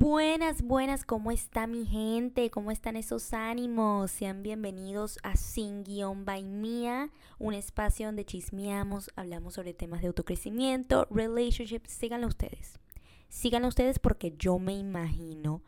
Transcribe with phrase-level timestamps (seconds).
[0.00, 2.50] Buenas, buenas, ¿cómo está mi gente?
[2.50, 4.10] ¿Cómo están esos ánimos?
[4.10, 10.06] Sean bienvenidos a Sin Guión by Mía, un espacio donde chismeamos, hablamos sobre temas de
[10.06, 11.92] autocrecimiento, relationships.
[11.92, 12.78] Síganlo ustedes.
[13.28, 15.60] Síganlo ustedes porque yo me imagino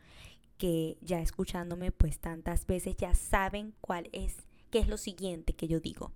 [0.57, 4.37] que ya escuchándome pues tantas veces ya saben cuál es,
[4.71, 6.11] qué es lo siguiente que yo digo.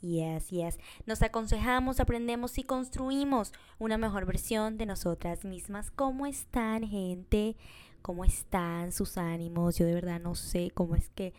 [0.00, 0.78] Yes, yes.
[1.04, 5.90] Nos aconsejamos, aprendemos y construimos una mejor versión de nosotras mismas.
[5.90, 7.56] ¿Cómo están, gente?
[8.02, 9.76] ¿Cómo están sus ánimos?
[9.76, 11.34] Yo de verdad no sé cómo es que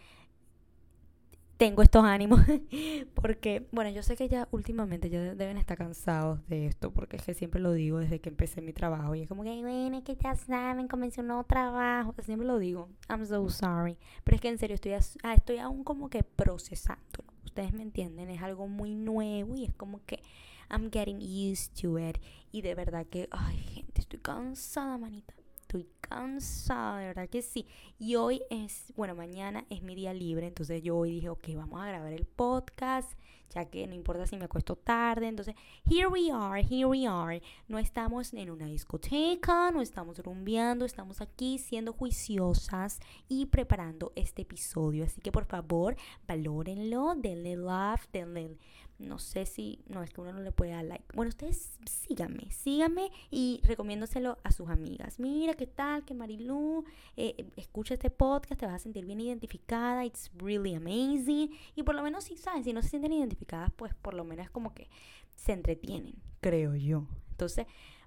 [1.58, 2.42] tengo estos ánimos.
[3.16, 7.24] porque, bueno, yo sé que ya últimamente ya deben estar cansados de esto, porque es
[7.24, 9.16] que siempre lo digo desde que empecé mi trabajo.
[9.16, 12.14] Y es como que, bueno, es que ya saben, comencé un nuevo trabajo.
[12.22, 12.90] Siempre lo digo.
[13.10, 13.98] I'm so sorry.
[14.24, 14.94] Pero es que en serio estoy,
[15.24, 19.74] ah, estoy aún como que procesándolo ustedes me entienden, es algo muy nuevo y es
[19.74, 20.24] como que
[20.70, 22.18] I'm getting used to it.
[22.54, 25.34] Y de verdad que, ay, gente, estoy cansada, manita.
[25.72, 27.66] Estoy cansada, de verdad que sí.
[27.98, 31.82] Y hoy es, bueno, mañana es mi día libre, entonces yo hoy dije, ok, vamos
[31.82, 33.14] a grabar el podcast
[33.52, 35.28] ya que no importa si me acuesto tarde.
[35.28, 35.56] Entonces,
[35.90, 37.42] here we are, here we are.
[37.68, 44.42] No estamos en una discoteca, no estamos rumbeando, estamos aquí siendo juiciosas y preparando este
[44.42, 45.06] episodio.
[45.06, 45.96] Así que por favor,
[46.28, 48.58] valórenlo, denle love, denle
[49.02, 51.06] no sé si, no es que uno no le puede dar like.
[51.14, 55.20] Bueno, ustedes síganme, síganme y recomiéndoselo a sus amigas.
[55.20, 56.86] Mira qué tal, que Marilu,
[57.18, 61.52] eh, escucha este podcast, te vas a sentir bien identificada, it's really amazing.
[61.76, 64.50] Y por lo menos si saben, si no se sienten identificadas, pues por lo menos
[64.50, 64.90] como que
[65.36, 67.08] se entretienen, creo yo.
[67.32, 67.66] Entonces,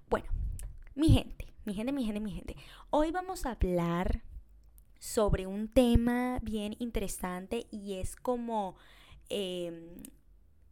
[0.09, 0.27] bueno,
[0.95, 2.55] mi gente, mi gente, mi gente, mi gente.
[2.89, 4.23] Hoy vamos a hablar
[4.99, 8.75] sobre un tema bien interesante y es como...
[9.29, 9.97] Eh,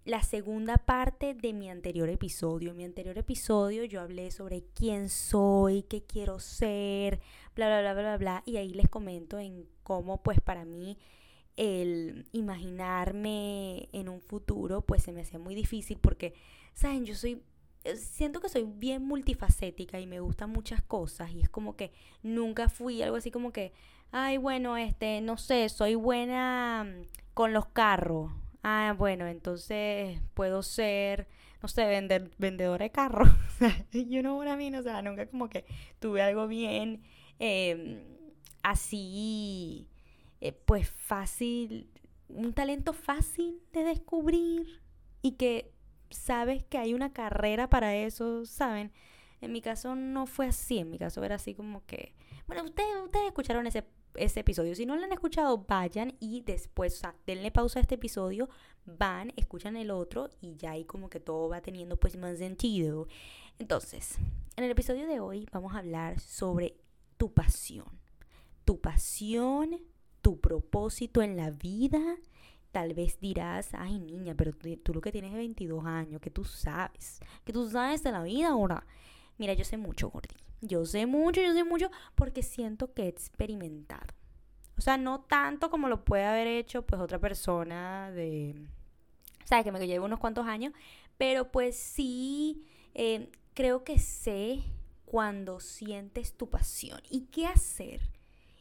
[0.06, 2.72] la segunda parte de mi anterior episodio.
[2.72, 7.20] En mi anterior episodio yo hablé sobre quién soy, qué quiero ser,
[7.56, 8.44] bla, bla, bla, bla, bla.
[8.45, 10.98] Y ahí les comento en cómo pues para mí
[11.56, 16.33] el imaginarme en un futuro pues se me hacía muy difícil porque,
[16.73, 17.06] ¿saben?
[17.06, 17.42] Yo soy
[17.95, 21.92] siento que soy bien multifacética y me gustan muchas cosas y es como que
[22.22, 23.73] nunca fui algo así como que,
[24.11, 28.32] ay, bueno, este, no sé, soy buena mm, con los carros
[28.64, 31.28] ah, bueno, entonces puedo ser,
[31.62, 33.30] no sé, vender, vendedora de carros.
[33.92, 34.76] you know what I mean?
[34.76, 35.66] O sea, nunca como que
[36.00, 37.04] tuve algo bien
[37.40, 38.02] em,
[38.64, 39.90] así,
[40.42, 41.90] eh, pues fácil,
[42.30, 44.82] un talento fácil de descubrir
[45.22, 45.72] y que
[46.10, 48.92] sabes que hay una carrera para eso, ¿saben?
[49.42, 52.14] En mi caso no fue así, en mi caso era así como que,
[52.48, 53.84] bueno, ustedes, ustedes escucharon ese
[54.16, 54.76] ese episodio.
[54.76, 58.50] Si no lo han escuchado, vayan y después, o sea, denle pausa a este episodio,
[58.86, 63.08] van, escuchan el otro y ya ahí como que todo va teniendo pues más sentido.
[63.60, 64.18] Entonces,
[64.56, 66.76] en el episodio de hoy vamos a hablar sobre
[67.18, 67.88] tu pasión.
[68.66, 69.80] Tu pasión,
[70.22, 72.00] tu propósito en la vida.
[72.72, 74.52] Tal vez dirás, ay niña, pero
[74.84, 78.24] tú, lo que tienes es 22 años, que tú sabes, que tú sabes de la
[78.24, 78.86] vida ahora.
[79.38, 80.36] Mira, yo sé mucho, Gordy.
[80.61, 84.14] Yo sé mucho, yo sé mucho porque siento que he experimentado.
[84.77, 88.55] O sea, no tanto como lo puede haber hecho pues otra persona de,
[89.54, 90.73] sea, que me lleve unos cuantos años,
[91.17, 94.64] pero pues sí, eh, creo que sé
[95.05, 98.10] cuando sientes tu pasión y qué hacer.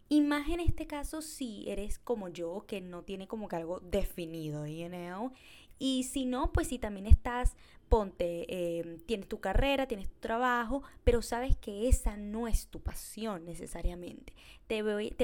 [0.09, 3.81] Y más en este caso si eres como yo, que no tiene como que algo
[3.81, 5.33] definido, you know?
[5.78, 7.56] Y si no, pues si también estás,
[7.92, 12.80] ponte, em, tienes tu carrera, tienes tu trabajo, pero sabes que esa no es tu
[12.80, 14.32] pasión necesariamente.
[14.66, 15.14] Te voy, a,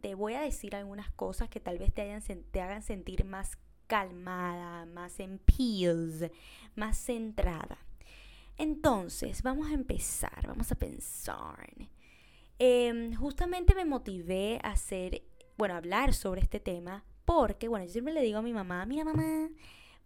[0.00, 2.00] te voy a decir algunas cosas que tal vez te,
[2.62, 5.42] hagan sentir más calmada, más en
[6.74, 7.76] más centrada.
[8.56, 11.68] Entonces, vamos a empezar, vamos a pensar.
[12.58, 15.22] Em, justamente me motivé a hacer,
[15.58, 19.04] bueno, hablar sobre este tema porque, bueno, yo siempre le digo a mi mamá, mira
[19.04, 19.50] mamá,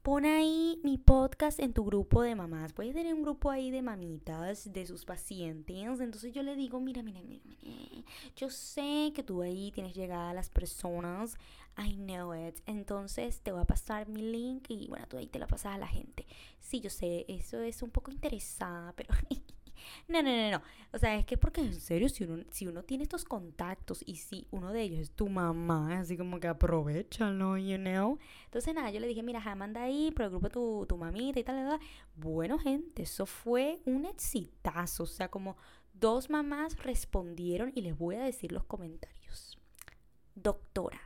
[0.03, 2.72] Pon ahí mi podcast en tu grupo de mamás.
[2.72, 6.00] Puedes tener un grupo ahí de mamitas, de sus pacientes.
[6.00, 8.03] Entonces yo le digo, mira, mira, mira, mira.
[8.34, 11.36] Yo sé que tú ahí tienes llegada a las personas.
[11.77, 12.60] I know it.
[12.65, 15.78] Entonces te voy a pasar mi link y bueno, tú ahí te la pasas a
[15.78, 16.27] la gente.
[16.60, 19.10] Sí, yo sé, eso es un poco interesada, pero
[20.09, 20.62] No, no, no, no.
[20.92, 24.16] O sea, es que porque en serio, si uno, si uno tiene estos contactos y
[24.16, 28.18] si uno de ellos es tu mamá, así como que aprovechalo, you know.
[28.44, 31.38] Entonces, nada, yo le dije, mira, ja, manda ahí por el grupo tu, tu mamita
[31.38, 31.88] y tal, tal, tal.
[32.16, 35.04] Bueno, gente, eso fue un exitazo.
[35.04, 35.56] O sea, como
[35.92, 39.59] dos mamás respondieron y les voy a decir los comentarios.
[40.34, 41.00] Doctora,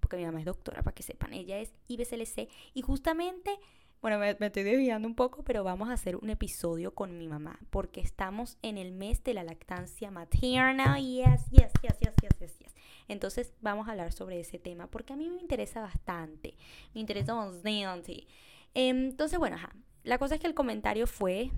[0.00, 3.58] porque mi mamá es doctora, para que sepan, ella es IBCLC y justamente
[4.00, 7.58] Bueno, me, estoy desviando un poco, pero vamos a hacer un episodio con mi mamá,
[7.70, 11.00] porque estamos en el mes de la lactancia materna.
[11.00, 12.74] Yes, yes, yes, yes, yes, yes, yes.
[13.08, 16.54] Entonces vamos a hablar sobre ese tema, porque a mí me interesa bastante.
[16.94, 18.26] Me interesa bastante.
[18.74, 19.74] Entonces, bueno, ajá.
[20.04, 21.50] La cosa es que el comentario fue,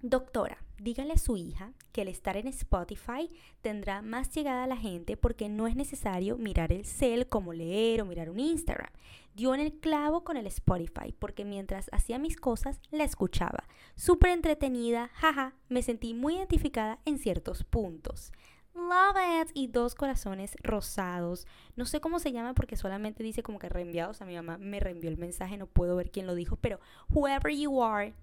[0.00, 4.76] doctora, dígale a su hija que el estar en Spotify tendrá más llegada a la
[4.76, 8.90] gente porque no es necesario mirar el cel como leer o mirar un Instagram
[9.36, 13.64] dio en el clavo con el Spotify, porque mientras hacía mis cosas la escuchaba.
[13.94, 18.32] Súper entretenida, jaja, me sentí muy identificada en ciertos puntos.
[18.74, 21.46] Love it y dos corazones rosados.
[21.76, 24.20] No sé cómo se llama porque solamente dice como que reenviados.
[24.20, 26.78] A mi mamá me reenvió el mensaje, no puedo ver quién lo dijo, pero
[27.08, 28.14] whoever you are,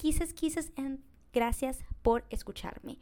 [0.00, 1.00] kisses, kisses and
[1.32, 2.98] gracias por escucharme.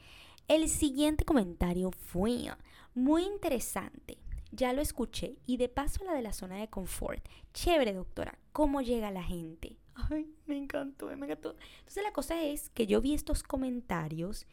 [0.48, 2.50] El siguiente comentario fue
[2.94, 4.18] muy interesante.
[4.50, 7.24] Ya lo escuché y de paso la de la zona de confort.
[7.52, 9.76] Chévere, doctora, ¿cómo llega la gente?
[9.94, 11.54] Ay, me encantó, me encantó.
[11.78, 14.46] Entonces la cosa es que yo vi estos comentarios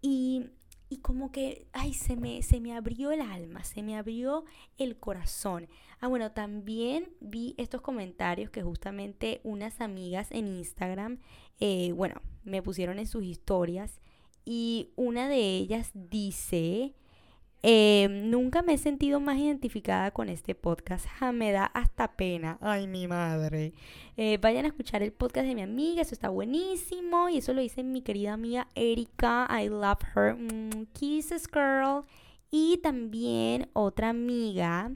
[0.00, 0.46] y,
[0.92, 4.44] y como que, ay, se me, se me abrió el alma, se me abrió
[4.76, 5.66] el corazón.
[6.00, 11.18] Ah, bueno, también vi estos comentarios que justamente unas amigas en Instagram,
[11.60, 14.02] eh, bueno, me pusieron en sus historias
[14.44, 16.94] y una de ellas dice
[17.64, 21.06] eh, nunca me he sentido más identificada con este podcast.
[21.32, 22.58] me da hasta pena.
[22.60, 23.72] Ay, mi madre.
[24.16, 26.02] Eh, vayan a escuchar el podcast de mi amiga.
[26.02, 27.28] Eso está buenísimo.
[27.28, 29.48] Y eso lo dice mi querida amiga Erika.
[29.48, 30.34] I love her.
[30.34, 32.04] Mm, kisses, girl.
[32.50, 34.90] Y también otra amiga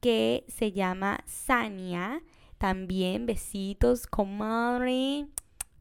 [0.00, 2.22] que se llama Sania.
[2.58, 5.26] También besitos, comadre.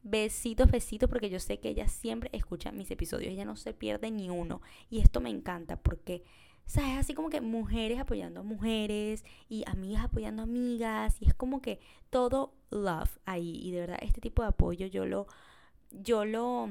[0.04, 4.12] Besitos, besitos, porque yo sé que ella siempre escucha mis episodios, ella no se pierde
[4.12, 4.62] ni uno.
[4.90, 6.24] Y esto me encanta porque,
[6.66, 6.98] ¿sabes?
[6.98, 11.18] Así como que mujeres apoyando a mujeres y amigas apoyando a amigas.
[11.20, 11.80] Y es como que
[12.10, 13.60] todo love ahí.
[13.62, 15.28] Y de verdad, este tipo de apoyo yo lo,
[15.92, 16.70] yo lo,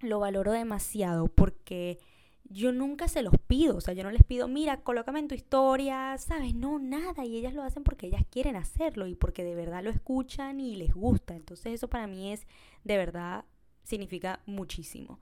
[0.00, 1.98] lo valoro demasiado porque
[2.44, 5.34] yo nunca se los pido, o sea, yo no les pido, mira, colócame en tu
[5.34, 6.54] historia, ¿sabes?
[6.54, 9.90] No, nada, y ellas lo hacen porque ellas quieren hacerlo y porque de verdad lo
[9.90, 11.34] escuchan y les gusta.
[11.34, 12.46] Entonces eso para mí es,
[12.84, 13.44] de verdad,
[13.82, 15.20] significa muchísimo.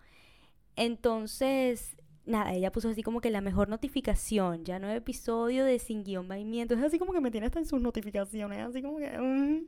[0.77, 1.97] Entonces,
[2.27, 6.27] nada, ella puso así como que la mejor notificación, ya nuevo episodio de Sin Guión
[6.27, 9.19] Movimiento, es así como que me tiene hasta en sus notificaciones, así como que...
[9.19, 9.67] Mm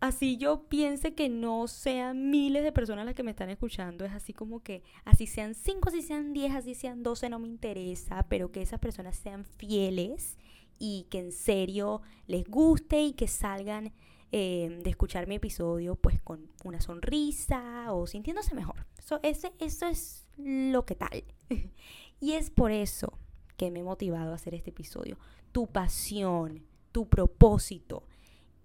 [0.00, 4.12] así yo piense que no sean miles de personas las que me están escuchando, es
[4.12, 8.26] así como que así sean cinco, así sean diez, así sean doce, no me interesa,
[8.28, 10.38] pero que esas personas sean fieles
[10.78, 13.92] y que en serio les guste y que salgan
[14.32, 18.86] eh, de escuchar mi episodio pues con una sonrisa o sintiéndose mejor.
[19.22, 21.24] Eso, eso es lo que tal.
[22.20, 23.18] y es por eso
[23.56, 25.18] que me he motivado a hacer este episodio.
[25.52, 28.04] Tu pasión, tu propósito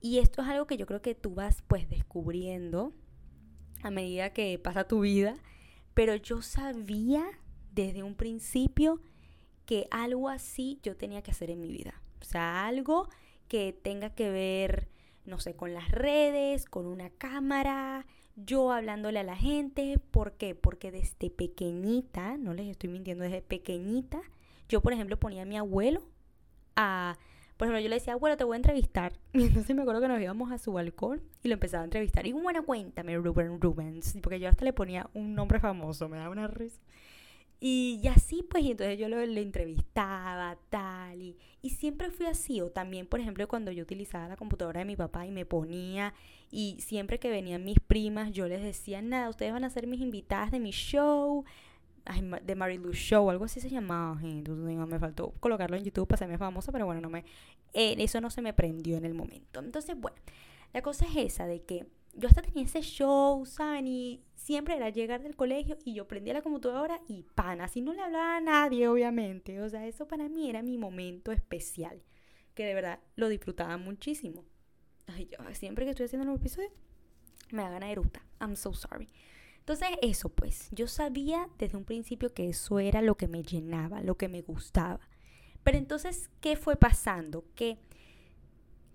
[0.06, 2.94] y esto es algo que yo creo que tú vas pues descubriendo
[3.82, 5.36] a medida que pasa tu vida,
[5.96, 7.26] pero yo sabía
[7.72, 9.02] desde un principio
[9.66, 12.04] que algo así yo tenía que hacer en mi vida.
[12.22, 13.10] O sea, algo
[13.48, 14.90] que tenga que ver,
[15.26, 18.06] no sé, con las redes, con una cámara,
[18.36, 19.98] yo hablándole a la gente.
[20.12, 20.54] ¿Por qué?
[20.54, 24.22] Porque desde pequeñita, no les estoy mintiendo, desde pequeñita,
[24.70, 26.04] yo por ejemplo ponía a mi abuelo
[26.76, 27.18] a
[27.58, 29.14] por ejemplo, yo le decía, bueno, te voy a entrevistar.
[29.34, 32.26] Y entonces me acuerdo que nos íbamos a su balcón y lo empezaba a entrevistar.
[32.26, 34.18] Y bueno, cuéntame, Ruben Rubens.
[34.22, 36.82] Porque yo hasta le ponía un nombre famoso, me daba una risa.
[37.60, 42.62] Y, así, pues, y entonces yo lo, le entrevistaba, tal, y, y, siempre fui así.
[42.62, 46.14] O también, por ejemplo, cuando yo utilizaba la computadora de mi papá y me ponía,
[46.52, 50.02] y siempre que venían mis primas, yo les decía, nada, ustedes van a ser mis
[50.02, 51.46] invitadas de mi show,
[52.44, 56.72] de Marilu Show, algo así se llamaba, me faltó colocarlo en YouTube para serme famosa,
[56.72, 57.26] pero bueno, no me,
[57.74, 59.60] eh, eso no se me prendió en el momento.
[59.60, 60.18] Entonces, bueno,
[60.74, 63.88] la cosa es esa, de que yo hasta tenía ese show, ¿saben?
[63.88, 67.94] Y siempre era llegar del colegio y yo prendía la computadora y pan, así no
[67.94, 69.62] le hablaba a nadie, obviamente.
[69.62, 72.02] O sea, eso para mí era mi momento especial,
[72.54, 74.46] que de verdad lo disfrutaba muchísimo.
[75.08, 76.70] Ay, yo siempre que estoy haciendo un episodio,
[77.52, 78.24] me hagan a eruta.
[78.40, 79.10] I'm so sorry.
[79.66, 84.04] Entonces eso pues, yo sabía desde un principio que eso era lo que me llenaba,
[84.04, 85.00] lo que me gustaba.
[85.64, 87.44] Pero entonces, ¿qué fue pasando?
[87.56, 87.80] Que,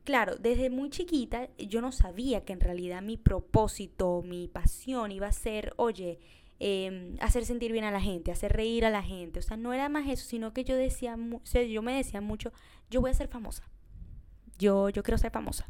[0.04, 5.26] claro, desde muy chiquita yo no sabía que en realidad mi propósito, mi pasión iba
[5.26, 6.20] a ser, oye,
[6.60, 9.40] em, hacer sentir bien a la gente, hacer reír a la gente.
[9.40, 11.16] O sea, no era más eso, sino que yo decía,
[11.68, 12.52] yo me decía mucho,
[12.90, 13.68] yo voy a ser famosa.
[14.56, 15.68] Yo, yo quiero ser famosa.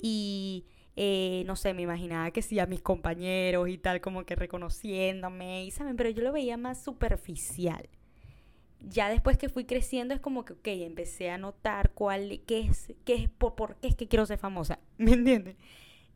[0.00, 0.64] Y
[0.96, 5.64] eh, no sé, me imaginaba que sí a mis compañeros y tal, como que reconociéndome,
[5.64, 7.88] y saben, pero yo lo veía más superficial.
[8.80, 12.92] Ya después que fui creciendo es como que, ok, empecé a notar cuál, qué es,
[13.04, 14.78] qué es, por, por qué es que quiero ser famosa.
[14.98, 15.56] ¿Me entienden?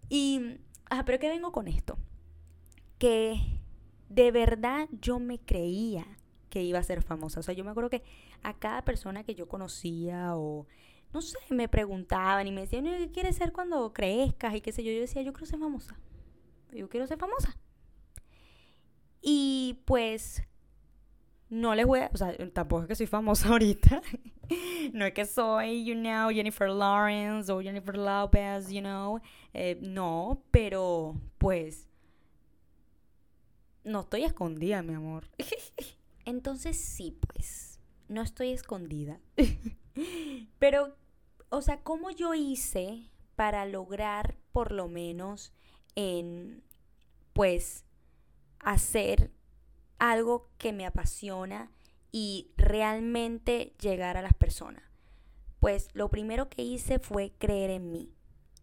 [0.08, 0.58] Y,
[0.90, 1.98] ah, pero ¿qué vengo con esto?
[2.98, 3.40] Que
[4.08, 6.06] de verdad yo me creía
[6.50, 7.40] que iba a ser famosa.
[7.40, 8.02] O sea, yo me acuerdo que
[8.42, 10.66] a cada persona que yo conocía o,
[11.12, 14.54] no sé, me preguntaban y me decían, ¿qué quieres ser cuando crezcas?
[14.54, 14.92] Y qué sé yo.
[14.92, 15.98] Yo decía, yo quiero ser famosa.
[16.72, 17.56] Yo quiero ser famosa.
[19.20, 20.42] Y pues
[21.48, 24.02] no les voy a, o sea, tampoco es que soy famosa ahorita.
[24.92, 29.20] no es que soy, you know, Jennifer Lawrence o Jennifer Lopez, you know.
[29.54, 31.88] Eh, no, pero pues
[33.84, 35.24] no estoy escondida, mi amor.
[36.24, 39.18] Entonces sí, pues, no estoy escondida.
[40.58, 40.96] pero,
[41.50, 45.52] o sea, ¿cómo yo hice para lograr por lo menos
[45.94, 46.62] en,
[47.32, 47.84] pues,
[48.58, 49.30] hacer
[49.98, 51.70] algo que me apasiona
[52.10, 54.82] y realmente llegar a las personas?
[55.60, 58.12] Pues lo primero que hice fue creer en mí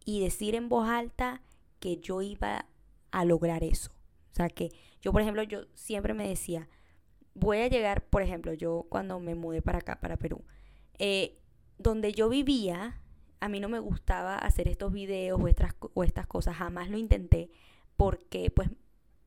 [0.05, 1.41] y decir en voz alta
[1.79, 2.67] que yo iba
[3.11, 3.91] a lograr eso.
[4.31, 6.69] O sea, que yo, por ejemplo, yo siempre me decía,
[7.33, 10.43] voy a llegar, por ejemplo, yo cuando me mudé para acá, para Perú,
[10.99, 11.37] eh,
[11.77, 13.01] donde yo vivía,
[13.39, 16.97] a mí no me gustaba hacer estos videos o estas, o estas cosas, jamás lo
[16.97, 17.49] intenté
[17.97, 18.69] porque pues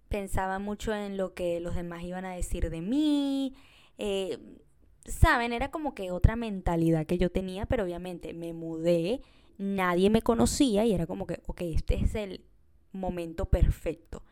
[0.08, 3.54] pensaba mucho en lo que los demás iban a decir de mí.
[3.98, 4.38] Eh,
[5.08, 9.22] Saben, era como que otra mentalidad que yo tenía, pero obviamente me mudé,
[9.56, 12.44] nadie me conocía y era como que, ok, este es el
[12.92, 14.22] momento perfecto.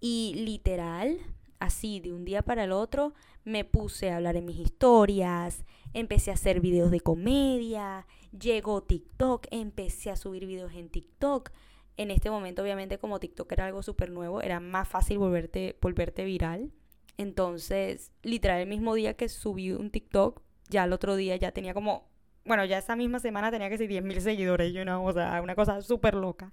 [0.00, 1.18] Y literal,
[1.58, 3.12] así de un día para el otro,
[3.44, 8.06] me puse a hablar en mis historias, empecé a hacer videos de comedia,
[8.38, 11.50] llegó TikTok, empecé a subir videos en TikTok
[11.96, 16.24] en este momento, obviamente, como TikTok era algo súper nuevo, era más fácil volverte, volverte
[16.24, 16.70] viral.
[17.16, 21.72] Entonces, literal, el mismo día que subí un TikTok, ya el otro día ya tenía
[21.72, 22.10] como,
[22.44, 25.54] bueno, ya esa misma semana tenía que ser 10.000 seguidores, you know, o sea, una
[25.54, 26.52] cosa súper loca.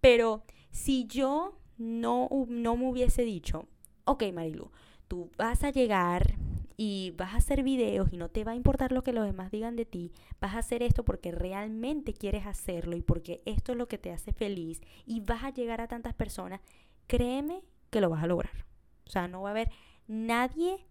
[0.00, 3.66] Pero si yo no, no me hubiese dicho,
[4.04, 4.70] ok, Marilu,
[5.08, 6.36] tú vas a llegar
[6.76, 9.50] y vas a hacer videos y no te va a importar lo que los demás
[9.50, 13.78] digan de ti, vas a hacer esto porque realmente quieres hacerlo y porque esto es
[13.78, 16.60] lo que te hace feliz y vas a llegar a tantas personas,
[17.06, 18.66] créeme que lo vas a lograr.
[19.06, 19.70] O sea, no va a haber
[20.08, 20.84] nadie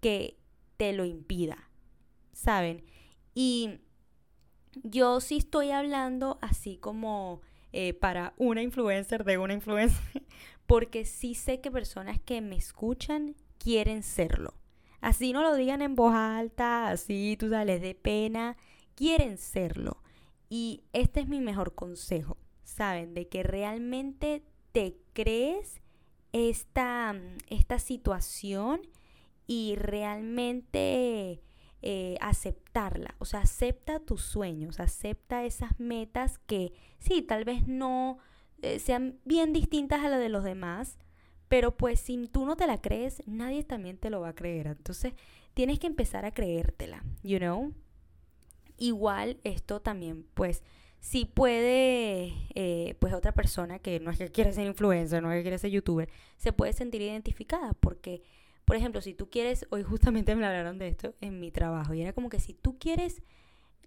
[0.00, 0.38] que
[0.76, 1.70] te lo impida,
[2.32, 2.84] ¿saben?
[3.34, 3.80] Y
[4.82, 7.40] yo sí estoy hablando así como
[7.72, 10.22] eh, para una influencer de una influencer,
[10.66, 14.57] porque sí sé que personas que me escuchan quieren serlo.
[15.00, 18.56] Así no lo digan en voz alta, así tú sales de pena,
[18.94, 20.02] quieren serlo.
[20.48, 23.14] Y este es mi mejor consejo, ¿saben?
[23.14, 25.80] De que realmente te crees
[26.32, 27.14] esta,
[27.48, 28.80] esta situación
[29.46, 31.42] y realmente
[31.82, 33.14] eh, aceptarla.
[33.18, 38.18] O sea, acepta tus sueños, acepta esas metas que sí, tal vez no
[38.62, 40.98] eh, sean bien distintas a las de los demás,
[41.48, 44.66] pero pues si tú no te la crees, nadie también te lo va a creer.
[44.66, 45.14] Entonces
[45.54, 47.72] tienes que empezar a creértela, you know.
[48.76, 50.62] Igual esto también, pues,
[51.00, 55.38] si puede, eh, pues otra persona que no es que quiere ser influencer, no es
[55.38, 58.22] que quiere ser youtuber, se puede sentir identificada porque,
[58.64, 62.02] por ejemplo, si tú quieres, hoy justamente me hablaron de esto en mi trabajo y
[62.02, 63.22] era como que si tú quieres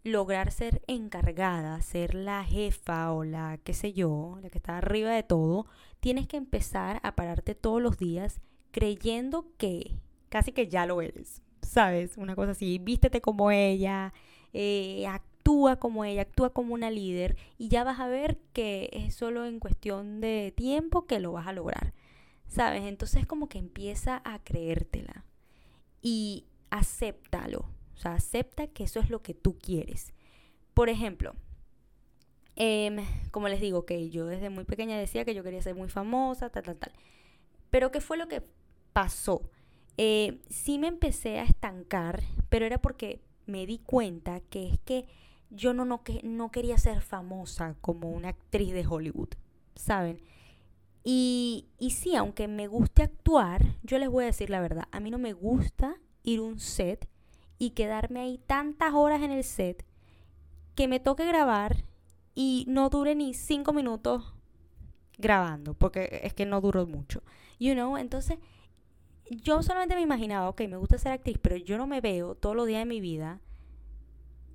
[0.04, 5.12] lograr ser encargada, ser la jefa o la, qué sé yo, la que está arriba
[5.12, 5.68] de todo,
[6.00, 8.42] tienes que empezar a pararte todos los días
[8.72, 12.18] creyendo que casi que ya lo eres, ¿sabes?
[12.18, 14.14] Una cosa así, vístete como ella,
[14.54, 19.14] eh, actúa como ella, actúa como una líder y ya vas a ver que es
[19.14, 21.94] solo en cuestión de tiempo que lo vas a lograr,
[22.48, 22.84] ¿sabes?
[22.84, 25.26] Entonces como que empieza a creértela
[26.02, 27.66] y acéptalo
[28.02, 30.12] o sea, acepta que eso es lo que tú quieres.
[30.74, 31.36] Por ejemplo,
[32.56, 32.98] em,
[33.30, 36.50] como les digo, que yo desde muy pequeña decía que yo quería ser muy famosa,
[36.50, 36.94] tal, tal, tal.
[37.70, 38.42] Pero ¿qué fue lo que
[38.92, 39.52] pasó?
[39.98, 45.06] Eh, sí me empecé a estancar, pero era porque me di cuenta que es que
[45.52, 49.30] yo no, no, que, no quería ser famosa como una actriz de Hollywood,
[49.76, 50.20] ¿saben?
[51.04, 55.00] Y, y sí, aunque me guste actuar, yo les voy a decir la verdad, a
[55.00, 57.11] mí no me gusta ir a un set
[57.62, 59.86] y quedarme ahí tantas horas en el set
[60.74, 61.86] que me toque grabar
[62.34, 64.34] y no dure ni cinco minutos
[65.20, 67.22] grabando, porque es que no duró mucho.
[67.60, 68.40] You know, entonces
[69.30, 72.56] yo solamente me imaginaba, ok, me gusta ser actriz, pero yo no me veo todos
[72.56, 73.42] los días de mi vida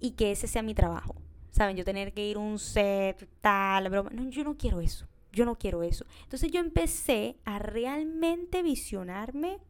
[0.01, 1.15] y que ese sea mi trabajo.
[1.53, 1.77] ¿Saben?
[1.77, 4.11] Yo tener que ir a un set, tal, broma.
[4.11, 5.07] No, yo no quiero eso.
[5.31, 6.05] Yo no quiero eso.
[6.25, 9.61] Entonces yo empecé a realmente visionarme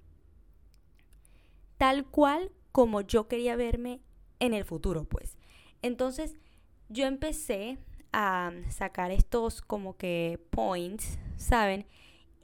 [1.77, 4.03] tal cual como yo quería verme
[4.39, 5.39] en el futuro, pues.
[5.81, 6.37] Entonces,
[6.91, 7.79] yo empecé
[8.13, 11.87] a sacar estos como que points, ¿saben?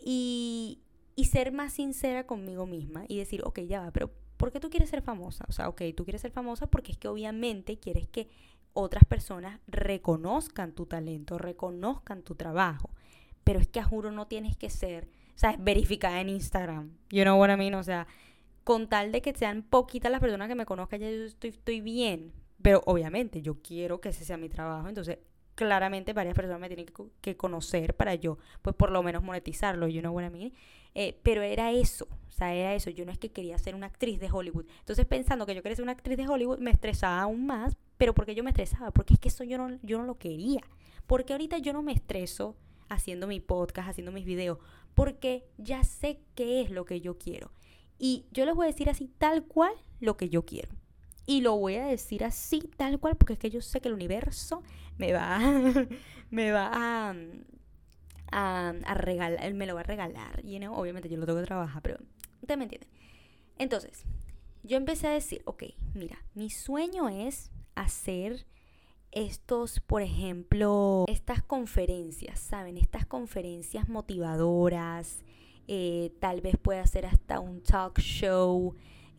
[0.03, 0.81] Y,
[1.17, 4.71] y ser más sincera conmigo misma y decir, ok, ya va, pero ¿por qué tú
[4.71, 5.45] quieres ser famosa?
[5.51, 8.31] O sea, ok, tú quieres ser famosa porque es que obviamente quieres que
[8.73, 12.89] otras personas reconozcan tu talento, reconozcan tu trabajo.
[13.45, 16.97] Pero es que a juro no tienes que ser, o sea, verificada en Instagram.
[17.11, 17.75] You know what I mean?
[17.75, 18.07] O sea,
[18.65, 22.33] con tal de que sean poquitas las personas que me conozcan, ya yo estoy, bien.
[22.61, 24.89] Pero obviamente yo quiero que ese sea mi trabajo.
[24.89, 25.19] Entonces,
[25.55, 26.87] claramente varias personas me tienen
[27.21, 30.31] que, conocer para yo, pues por lo menos monetizarlo, you know what?
[30.95, 32.91] Eh, pero era eso, o sea, era eso.
[32.91, 34.67] Yo no es que quería ser una actriz de Hollywood.
[34.81, 37.77] Entonces, pensando que yo quería ser una actriz de Hollywood, me estresaba aún más.
[37.99, 38.91] Pero porque yo me estresaba?
[38.91, 40.63] Porque es que eso yo no, yo no lo quería.
[41.07, 42.57] Porque ahorita yo no me estreso
[42.89, 44.59] haciendo mi podcast, haciendo mis videos.
[44.95, 47.53] Porque ya sé qué es lo que yo quiero.
[48.05, 50.71] Y yo les voy a decir así, tal cual, lo que yo quiero.
[51.25, 53.95] Y lo voy a decir así, tal cual, porque es que yo sé que el
[53.95, 54.65] universo
[54.99, 55.39] me va,
[56.31, 57.15] me va a,
[58.33, 60.45] a, regalar, me lo va a regalar.
[60.45, 61.99] Y obviamente yo lo tengo que trabajar, pero
[62.41, 62.91] ustedes me entienden.
[63.57, 64.05] Entonces,
[64.65, 65.63] yo empecé a decir, ok,
[65.95, 68.47] mira, mi sueño es hacer
[69.13, 72.79] estos, por ejemplo, estas conferencias, ¿saben?
[72.79, 75.23] Estas conferencias motivadoras,
[75.69, 78.75] eh, tal vez pueda hacer hasta un talk show,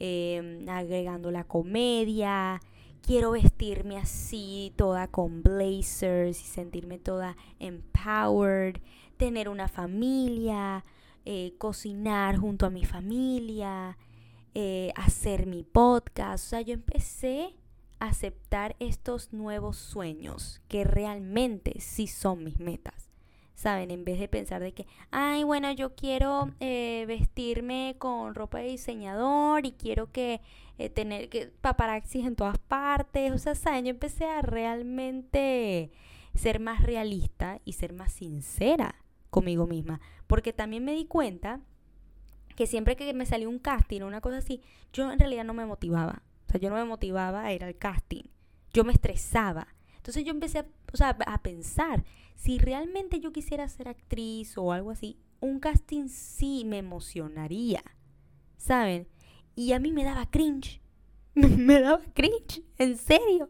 [0.05, 2.59] Em, agregando la comedia.
[3.01, 8.81] Quiero vestirme así, toda con blazers y sentirme toda empowered.
[9.15, 10.83] Tener una familia,
[11.25, 13.97] eh, cocinar junto a mi familia,
[14.53, 16.47] eh, hacer mi podcast.
[16.47, 17.55] O sea, yo empecé
[17.99, 23.02] a aceptar estos nuevos sueños que realmente sí son mis metas.
[23.63, 23.91] ¿Saben?
[23.91, 28.65] En vez de pensar de que, ay, bueno, yo quiero eh, vestirme con ropa de
[28.65, 30.41] diseñador y quiero que
[30.77, 33.85] eh, tener que paparaxis en todas partes, o sea, ¿saben?
[33.85, 35.91] Yo empecé a realmente
[36.35, 38.95] ser más realista y ser más sincera
[39.29, 41.61] conmigo misma, porque también me di cuenta
[42.57, 45.53] que siempre que me salió un casting o una cosa así, yo en realidad no
[45.53, 48.23] me motivaba, o sea, yo no me motivaba a ir al casting,
[48.73, 49.69] yo me estresaba.
[50.03, 52.03] Entonces yo empecé a, a pensar,
[52.35, 57.81] si realmente yo quisiera ser actriz o algo así, un casting sí me emocionaría,
[58.57, 59.07] ¿saben?
[59.55, 60.81] Y a mí me daba cringe,
[61.35, 63.49] me daba cringe, en serio.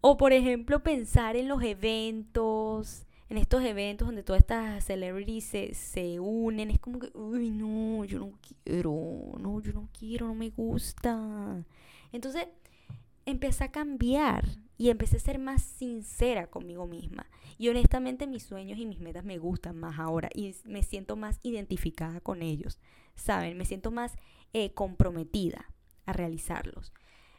[0.00, 5.74] O por ejemplo pensar en los eventos, en estos eventos donde todas estas celebrities se,
[5.74, 8.30] se, unen, es como que, uy, no, yo no
[8.64, 8.92] quiero,
[9.40, 11.64] no, yo no quiero, no me gusta.
[12.12, 12.46] Entonces,
[13.26, 14.44] empecé a cambiar
[14.82, 17.30] y empecé a ser más sincera conmigo misma.
[17.56, 21.38] Y honestamente mis sueños y mis metas me gustan más ahora y me siento más
[21.44, 22.80] identificada con ellos,
[23.14, 23.56] ¿saben?
[23.56, 24.16] Me siento más
[24.52, 25.72] eh, comprometida
[26.04, 26.92] a realizarlos.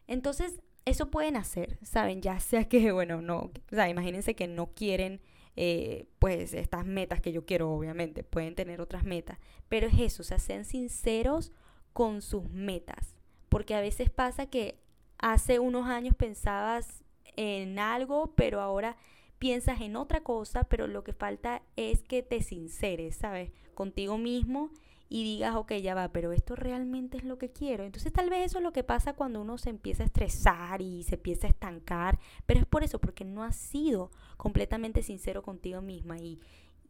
[0.08, 2.21] Entonces, eso pueden hacer, ¿saben?
[2.21, 5.19] Ya sea que, bueno, no, o sea, imagínense que no quieren,
[5.58, 10.21] eh, pues, estas metas que yo quiero, obviamente, pueden tener otras metas, pero es eso,
[10.21, 11.51] o sea, sean sinceros
[11.91, 13.17] con sus metas,
[13.49, 14.79] porque a veces pasa que
[15.17, 17.02] hace unos años pensabas
[17.35, 18.97] en algo, pero ahora
[19.39, 23.51] piensas en otra cosa, pero lo que falta es que te sinceres, ¿sabes?
[23.73, 24.71] Contigo mismo
[25.09, 27.83] y digas, ok, ya va, pero esto realmente es lo que quiero.
[27.83, 31.03] Entonces tal vez eso es lo que pasa cuando uno se empieza a estresar y
[31.03, 35.81] se empieza a estancar, pero es por eso, porque no has sido completamente sincero contigo
[35.81, 36.39] misma y,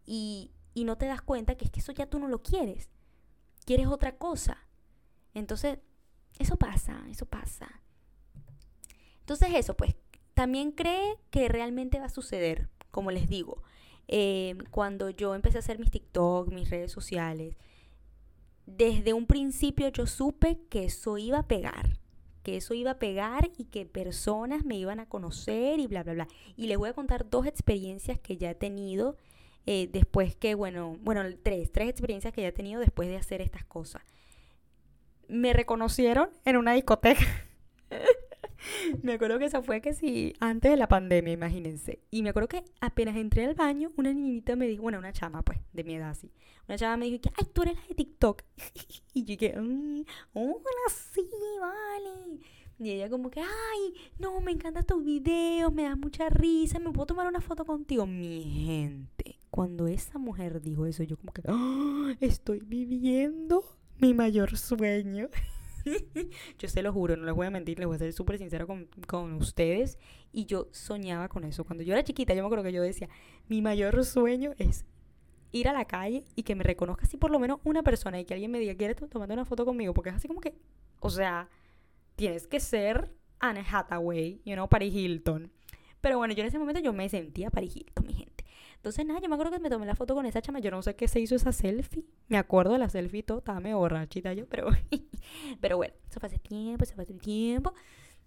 [0.05, 2.89] y, y no te das cuenta que es que eso ya tú no lo quieres,
[3.65, 4.57] quieres otra cosa.
[5.33, 5.79] Entonces,
[6.39, 7.81] eso pasa, eso pasa.
[9.19, 9.95] Entonces eso, pues
[10.33, 13.63] también cree que realmente va a suceder, como les digo.
[14.07, 17.55] Eh, cuando yo empecé a hacer mis TikTok, mis redes sociales,
[18.65, 21.99] desde un principio yo supe que eso iba a pegar,
[22.43, 26.13] que eso iba a pegar y que personas me iban a conocer y bla, bla,
[26.13, 26.27] bla.
[26.55, 29.17] Y les voy a contar dos experiencias que ya he tenido
[29.65, 33.41] eh, después que, bueno, bueno, tres, tres experiencias que ya he tenido después de hacer
[33.41, 34.01] estas cosas.
[35.27, 37.25] Me reconocieron en una discoteca.
[39.03, 41.99] me acuerdo que esa fue que sí, antes de la pandemia, imagínense.
[42.11, 45.41] Y me acuerdo que apenas entré al baño, una niñita me dijo, bueno, una chama,
[45.41, 46.31] pues, de mi edad así.
[46.67, 48.43] Una chama me dijo que, ay, tú eres la de TikTok.
[49.13, 51.27] y yo dije, mm, hola, sí,
[51.59, 52.39] vale.
[52.79, 56.91] Y ella como que, ay, no, me encantan tus videos, me da mucha risa, me
[56.91, 58.05] puedo tomar una foto contigo.
[58.05, 63.63] Mi gente, cuando esa mujer dijo eso, yo como que, oh, estoy viviendo
[63.99, 65.29] mi mayor sueño.
[66.57, 68.65] yo se lo juro, no les voy a mentir, les voy a ser súper sincera
[68.65, 69.97] con, con, ustedes.
[70.31, 71.63] Y yo soñaba con eso.
[71.63, 73.09] Cuando yo era chiquita, yo me acuerdo que yo decía,
[73.47, 74.85] mi mayor sueño es
[75.51, 78.25] ir a la calle y que me reconozca así por lo menos una persona y
[78.25, 79.93] que alguien me diga, ¿quieres tomarte una foto conmigo?
[79.93, 80.55] Porque es así como que,
[80.99, 81.49] o sea,
[82.15, 85.51] tienes que ser Anne Hathaway, you know, Paris Hilton
[86.01, 88.22] Pero bueno, yo en ese momento yo me sentía parijito, mi gente.
[88.83, 90.59] Entonces, nada, yo me acuerdo que me tomé la foto con esa chama.
[90.59, 92.03] Yo no sé qué se hizo esa selfie.
[92.27, 93.37] Me acuerdo de la selfie y todo.
[93.37, 94.67] Estaba medio borrachita yo, pero,
[95.61, 97.73] pero bueno, eso fue hace tiempo, eso fue hace tiempo.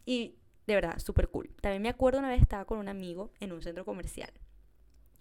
[0.07, 1.51] Y de verdad, súper cool.
[1.61, 4.33] También me acuerdo una vez estaba con un amigo en un centro comercial.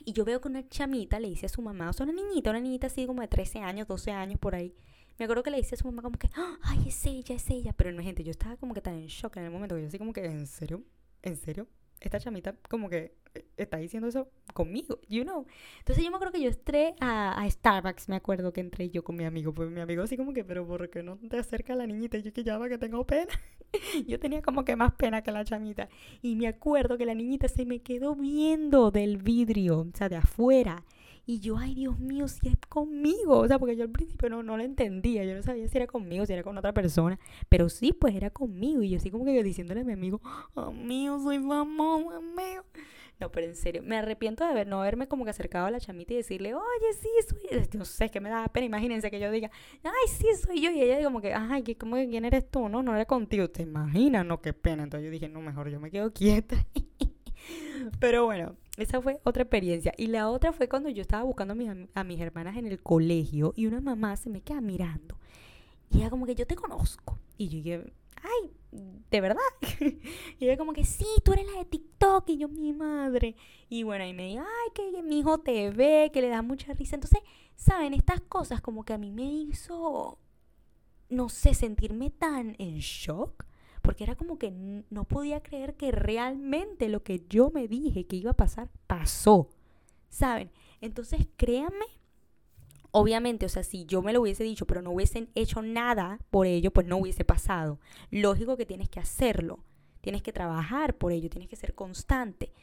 [0.05, 2.51] Y yo veo que una chamita le dice a su mamá, o sea, una niñita,
[2.51, 4.73] una niñita así como de 13 años, 12 años por ahí.
[5.19, 6.29] Me acuerdo que le dice a su mamá como que,
[6.61, 7.73] ay, es ella, es ella.
[7.73, 9.77] Pero no, gente, yo estaba como que tan en shock en el momento.
[9.77, 10.81] Yo así como que, ¿en serio?
[11.23, 11.67] ¿En serio?
[12.05, 15.45] Esta chamita como que eh, está diciendo eso conmigo, you know.
[15.79, 19.03] Entonces yo me acuerdo que yo entré a, a, Starbucks, me acuerdo que entré yo
[19.03, 19.53] con mi amigo.
[19.53, 22.17] Pues mi amigo así como que, pero ¿por qué no te acerca a la niñita?
[22.17, 23.33] Y yo que llama que tengo pena.
[24.07, 25.89] yo tenía como que más pena que la chamita.
[26.21, 30.17] Y me acuerdo que la niñita se me quedó viendo del vidrio, o sea, de
[30.17, 30.85] afuera.
[31.27, 33.39] Y yo, ay Dios mío, si es conmigo.
[33.39, 35.23] O sea, porque yo al principio no, no lo entendía.
[35.23, 37.19] Yo no sabía si era conmigo, si era con otra persona.
[37.49, 38.83] Pero sí, pues era conmigo.
[38.83, 40.21] Y yo así como que diciéndole a mi amigo,
[40.55, 42.63] amigo, soy famoso, amigo.
[43.19, 45.79] No, pero en serio, me arrepiento de haber, no haberme como que acercado a la
[45.79, 47.69] chamita y decirle, oye, sí, soy.
[47.77, 48.65] No sé, que me da pena.
[48.65, 49.49] Imagínense que yo diga,
[49.83, 50.69] ay, sí, soy yo.
[50.69, 52.67] Y ella como que, ay, ¿cómo, ¿quién eres tú?
[52.67, 53.49] No, no era contigo.
[53.49, 54.25] ¿Te imaginas?
[54.25, 54.83] No, qué pena.
[54.83, 56.57] Entonces yo dije, no, mejor yo me quedo quieta.
[57.99, 59.93] pero bueno, esa fue otra experiencia.
[59.97, 62.81] Y la otra fue cuando yo estaba buscando a mis, a mis hermanas en el
[62.81, 65.17] colegio y una mamá se me queda mirando.
[65.89, 67.19] Y ella como que yo te conozco.
[67.37, 68.51] Y yo dije, ay,
[69.11, 69.41] ¿de verdad?
[69.79, 72.29] y ella como que, sí, tú eres la de TikTok.
[72.29, 73.35] Y yo, mi madre.
[73.69, 76.73] Y bueno, ahí me dijo, ay, que, mi hijo te ve, que le da mucha
[76.73, 76.95] risa.
[76.95, 77.21] Entonces,
[77.55, 77.93] ¿saben?
[77.93, 80.19] Estas cosas como que a mí me hizo,
[81.09, 83.45] no sé, sentirme tan en shock.
[83.85, 84.51] Porque era como que
[84.89, 89.49] no podía creer que realmente lo que yo me dije que iba a pasar, pasó.
[90.09, 90.51] ¿Saben?
[90.81, 91.85] Entonces, créanme
[92.97, 96.47] Obviamente, o sea, si yo me lo hubiese dicho, pero no hubiesen hecho nada por
[96.47, 97.77] ello, pues no hubiese pasado.
[98.09, 99.59] Lógico que tienes que hacerlo,
[99.99, 102.53] tienes que trabajar por ello, tienes que ser constante.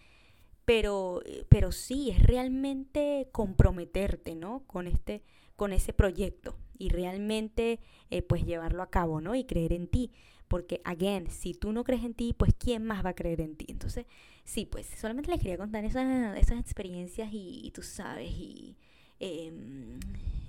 [0.65, 4.63] Pero, pero sí, es realmente comprometerte, ¿no?
[4.67, 5.23] Con, este,
[5.55, 9.35] con ese proyecto y realmente, eh, pues, llevarlo a cabo, ¿no?
[9.35, 10.13] Y creer en ti.
[10.53, 13.57] Porque, again, si tú no crees en ti, pues, ¿quién más va a creer en
[13.57, 13.65] ti?
[13.69, 14.05] Entonces,
[14.45, 18.77] sí, pues, solamente les quería contar esas, esas experiencias y, tú sabes, y
[19.25, 20.01] Em,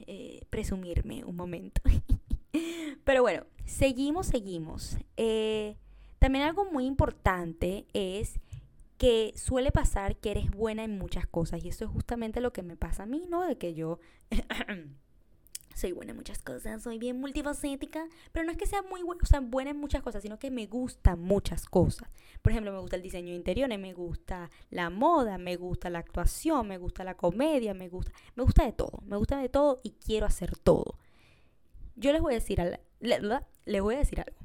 [0.08, 1.80] eh, presumirme un momento.
[3.06, 4.98] Pero bueno, seguimos, seguimos.
[5.16, 5.78] Eh,
[6.18, 8.40] también algo muy importante es
[8.98, 12.64] que suele pasar que eres buena en muchas cosas y eso es justamente lo que
[12.64, 13.46] me pasa a mí, ¿no?
[13.46, 14.00] De que yo
[15.84, 19.20] soy buena en muchas cosas, soy bien multifacética, pero no es que sea muy buena,
[19.22, 22.08] o sea, buena en muchas cosas, sino que me gustan muchas cosas.
[22.42, 26.00] Por ejemplo, me gusta el diseño de interiores, me gusta la moda, me gusta la
[26.00, 29.82] actuación, me gusta la comedia, me gusta, me gusta de todo, me gusta de todo
[29.84, 30.98] y quiero hacer todo.
[31.98, 32.62] Yo les voy a decir,
[33.02, 34.40] les voy a decir algo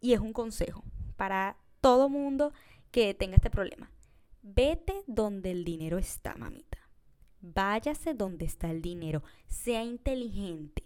[0.00, 0.84] y es un consejo
[1.16, 2.52] para todo mundo
[2.92, 3.90] que tenga este problema.
[4.42, 6.75] Vete donde el dinero está, mamita
[7.54, 10.84] váyase donde está el dinero, sea inteligente.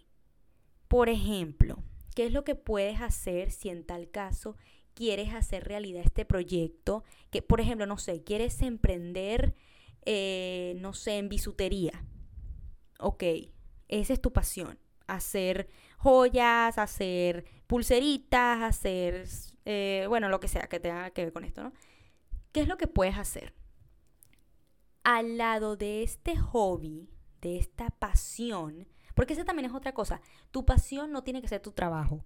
[0.89, 1.83] Por ejemplo,
[2.15, 4.57] ¿qué es lo que puedes hacer si en tal caso
[4.95, 7.05] quieres hacer realidad este proyecto?
[7.31, 9.55] Que, por ejemplo, no sé, quieres emprender,
[10.05, 12.05] eh, no sé, en bisutería.
[12.99, 13.25] Ok,
[13.89, 14.79] esa es tu pasión.
[15.07, 15.69] Hacer
[15.99, 19.27] joyas, hacer pulseritas, hacer,
[19.65, 21.73] eh, bueno, lo que sea que tenga que ver con esto, ¿no?
[22.53, 23.55] ¿Qué es lo que puedes hacer?
[25.05, 27.09] Al lado de este hobby,
[27.41, 31.61] de esta pasión, porque esa también es otra cosa, tu pasión no tiene que ser
[31.61, 32.25] tu trabajo,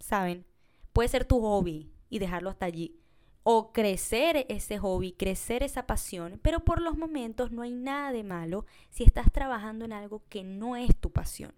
[0.00, 0.46] ¿saben?
[0.92, 3.00] Puede ser tu hobby y dejarlo hasta allí.
[3.42, 8.24] O crecer ese hobby, crecer esa pasión, pero por los momentos no hay nada de
[8.24, 11.54] malo si estás trabajando en algo que no es tu pasión.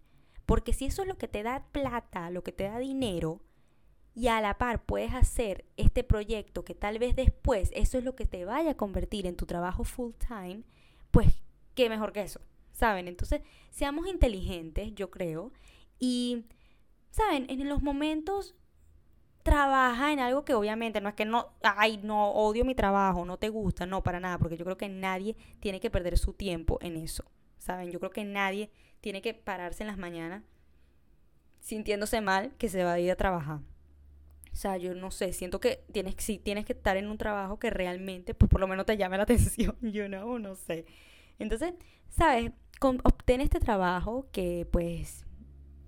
[0.47, 3.41] Porque si eso es lo que te da plata, lo que te da dinero,
[4.17, 8.17] y a la par puedes hacer este proyecto que tal vez después eso es lo
[8.17, 10.63] que te vaya a convertir en tu trabajo full time,
[11.11, 11.43] pues
[11.75, 12.41] qué mejor que eso,
[12.73, 13.09] ¿saben?
[13.09, 15.53] Entonces, seamos inteligentes, yo creo,
[15.99, 16.47] y,
[17.11, 17.45] ¿saben?
[17.51, 18.55] En los momentos
[19.43, 23.37] trabaja en algo que obviamente no es que no, ay, no odio mi trabajo, no
[23.37, 26.79] te gusta, no, para nada, porque yo creo que nadie tiene que perder su tiempo
[26.81, 27.23] en eso,
[27.59, 27.91] ¿saben?
[27.91, 28.71] Yo creo que nadie
[29.03, 30.43] tiene que pararse en las mañanas
[31.61, 33.61] sintiéndose mal que se va a ir a trabajar.
[34.57, 37.59] O sea, yo no sé, siento que tienes, sí, tienes que estar en un trabajo
[37.59, 40.87] que realmente, pues por lo menos te llame la atención, yo no, no sé.
[41.39, 41.75] Entonces,
[42.09, 42.53] ¿sabes?
[42.81, 45.27] obtén este trabajo que pues,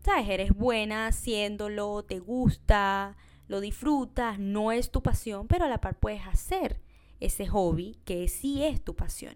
[0.05, 0.29] ¿sabes?
[0.29, 5.99] Eres buena haciéndolo, te gusta, lo disfrutas, no es tu pasión, pero a la par
[5.99, 6.79] puedes hacer
[7.21, 9.35] ese hobby que sí es tu pasión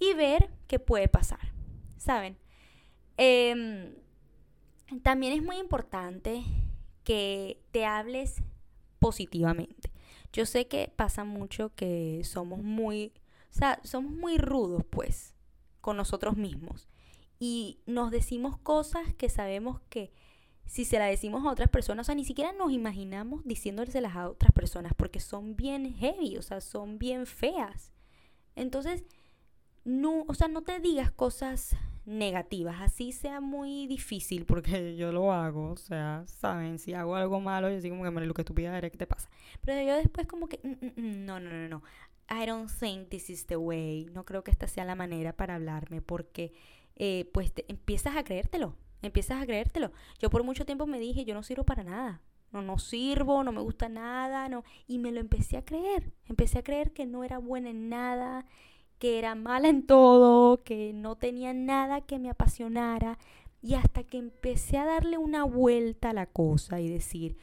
[0.00, 1.52] y ver qué puede pasar,
[1.98, 2.36] ¿saben?
[3.16, 3.94] Em,
[5.04, 6.42] también es muy importante
[7.04, 8.42] que te hables
[9.02, 9.90] positivamente.
[10.32, 13.12] Yo sé que pasa mucho que somos muy
[13.50, 15.34] O sea, somos muy rudos, pues,
[15.82, 16.88] con nosotros mismos.
[17.38, 20.12] Y nos decimos cosas que sabemos que
[20.64, 24.30] si se las decimos a otras personas, o sea, ni siquiera nos imaginamos diciéndoselas a
[24.30, 27.92] otras personas porque son bien heavy, o sea, son bien feas.
[28.54, 29.04] Entonces,
[29.84, 35.32] no, o sea, no te digas cosas negativas, así sea muy difícil, porque yo lo
[35.32, 38.76] hago, o sea, saben, si hago algo malo, yo digo como que lo que estúpida
[38.76, 39.28] eres, ¿qué te pasa?
[39.60, 41.82] Pero yo después como que, mm, mm, mm, no, no, no, no,
[42.28, 45.54] I don't think this is the way, no creo que esta sea la manera para
[45.54, 46.52] hablarme, porque
[46.96, 49.92] eh, pues empiezas a creértelo, empiezas a creértelo.
[50.18, 52.20] Yo por mucho tiempo me dije, yo no sirvo para nada,
[52.52, 56.58] no, no sirvo, no me gusta nada, no, y me lo empecé a creer, empecé
[56.58, 58.46] a creer que no era buena en nada,
[59.02, 63.18] que era mala en todo, que no tenía nada que me apasionara.
[63.60, 67.36] Y hasta que empecé a darle una vuelta a la cosa y decir,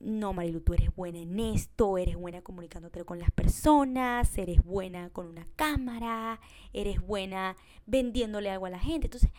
[0.00, 5.10] no, Marilu, tú eres buena en esto, eres buena comunicándote con las personas, eres buena
[5.10, 6.40] con una cámara,
[6.72, 9.08] eres buena vendiéndole algo a la gente.
[9.08, 9.30] Entonces,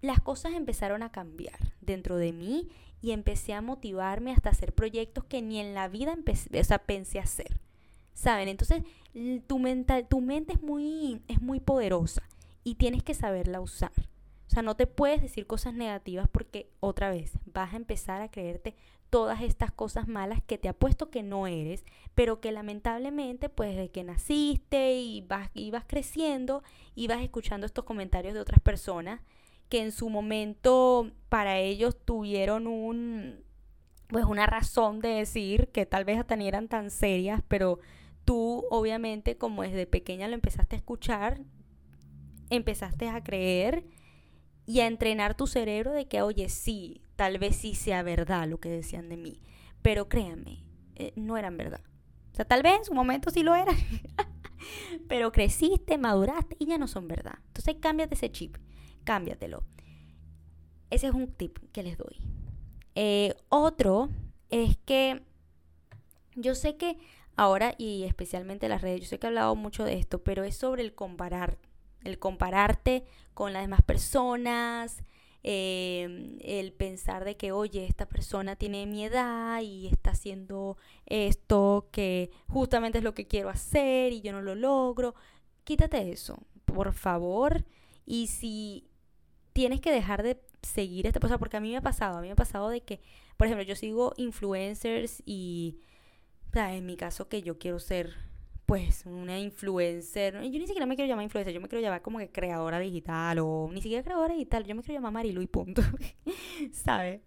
[0.00, 2.68] las cosas empezaron a cambiar dentro de mí
[3.00, 7.20] y empecé a motivarme hasta hacer proyectos que ni en la vida empecé, o pensé
[7.20, 7.60] hacer.
[8.12, 8.48] ¿Saben?
[8.48, 8.82] Entonces,
[9.46, 12.22] tu, mental, tu mente es muy, es muy poderosa
[12.64, 13.92] y tienes que saberla usar.
[14.46, 18.30] O sea, no te puedes decir cosas negativas porque otra vez vas a empezar a
[18.30, 18.74] creerte
[19.10, 23.90] todas estas cosas malas que te apuesto que no eres, pero que lamentablemente pues de
[23.90, 26.62] que naciste y vas, y vas creciendo
[26.94, 29.20] y vas escuchando estos comentarios de otras personas
[29.68, 33.44] que en su momento para ellos tuvieron un
[34.08, 37.78] pues una razón de decir que tal vez hasta ni eran tan serias, pero
[38.28, 41.40] tú obviamente como desde pequeña lo empezaste a escuchar,
[42.50, 43.86] empezaste a creer
[44.66, 48.60] y a entrenar tu cerebro de que, oye, sí, tal vez sí sea verdad lo
[48.60, 49.40] que decían de mí,
[49.80, 50.62] pero créanme,
[50.96, 51.80] eh, no eran verdad.
[52.30, 53.74] O sea, tal vez en su momento sí lo eran,
[55.08, 57.38] pero creciste, maduraste y ya no son verdad.
[57.46, 58.58] Entonces cámbiate ese chip,
[59.04, 59.64] cámbiatelo.
[60.90, 62.20] Ese es un tip que les doy.
[62.94, 64.10] Eh, otro
[64.50, 65.22] es que
[66.36, 66.98] yo sé que
[67.38, 70.56] ahora y especialmente las redes, yo sé que he hablado mucho de esto, pero es
[70.56, 71.56] sobre el comparar,
[72.02, 75.04] el compararte con las demás personas,
[75.44, 81.88] em, el pensar de que, oye, esta persona tiene mi edad y está haciendo esto
[81.92, 85.14] que justamente es lo que quiero hacer y yo no lo logro.
[85.62, 87.64] Quítate eso, por favor.
[88.04, 88.88] Y si
[89.52, 92.26] tienes que dejar de seguir esta cosa, porque a mí me ha pasado, a mí
[92.26, 93.00] me ha pasado de que,
[93.36, 95.78] por ejemplo, yo sigo influencers y
[96.54, 98.14] en mi caso que yo quiero ser
[98.66, 102.18] pues una influencer, yo ni siquiera me quiero llamar influencer, yo me quiero llamar como
[102.18, 105.80] que creadora digital o ni siquiera creadora digital, yo me quiero llamar Marilu y punto,
[106.72, 107.22] ¿sabes?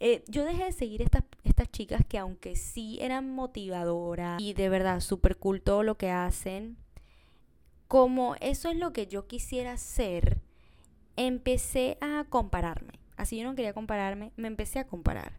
[0.00, 4.68] Eh, yo dejé de seguir estas, estas chicas que aunque sí eran motivadoras y de
[4.68, 6.76] verdad súper cool todo lo que hacen,
[7.86, 10.38] como eso es lo que yo quisiera ser,
[11.16, 12.94] empecé a compararme.
[13.16, 15.38] Así yo no quería compararme, me empecé a comparar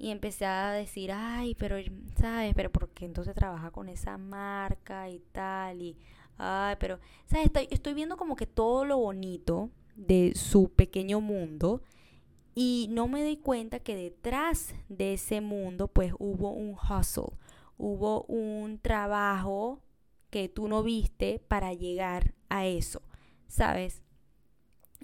[0.00, 1.76] y empecé a decir, ay, pero,
[2.18, 2.54] ¿sabes?
[2.56, 5.98] Pero porque entonces trabaja con esa marca y tal, y,
[6.38, 7.48] ay, pero, ¿sabes?
[7.48, 11.82] Estoy, estoy viendo como que todo lo bonito de su pequeño mundo
[12.54, 17.36] y no me doy cuenta que detrás de ese mundo pues hubo un hustle,
[17.76, 19.82] hubo un trabajo
[20.30, 23.02] que tú no viste para llegar a eso,
[23.48, 24.02] ¿sabes?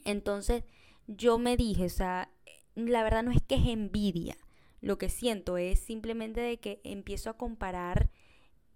[0.06, 0.64] Entonces
[1.06, 2.30] yo me dije, o sea,
[2.74, 4.38] la verdad no es que es envidia,
[4.80, 8.10] lo que siento es simplemente de que empiezo a comparar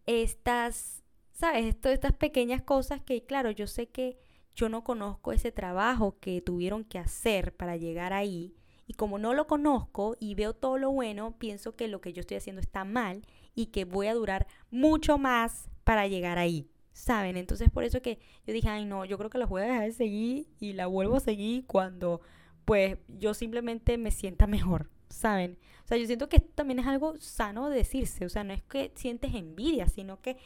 [0.07, 1.77] estas, ¿sabes?
[1.85, 4.19] estas pequeñas cosas que, claro, yo sé que
[4.55, 8.55] yo no conozco ese trabajo que tuvieron que hacer para llegar ahí.
[8.87, 12.21] Y como no lo conozco y veo todo lo bueno, pienso que lo que yo
[12.21, 13.23] estoy haciendo está mal
[13.55, 16.69] y que voy a durar mucho más para llegar ahí.
[16.93, 17.37] ¿Saben?
[17.37, 19.85] Entonces por eso que yo dije, ay no, yo creo que la voy a dejar
[19.85, 22.21] de seguir y la vuelvo a seguir cuando
[22.65, 24.91] pues yo simplemente me sienta mejor.
[25.11, 25.59] ¿Saben?
[25.85, 28.55] O sea, yo siento que esto también es algo sano de decirse, o sea, no
[28.55, 30.39] es que sientes envidia, sino que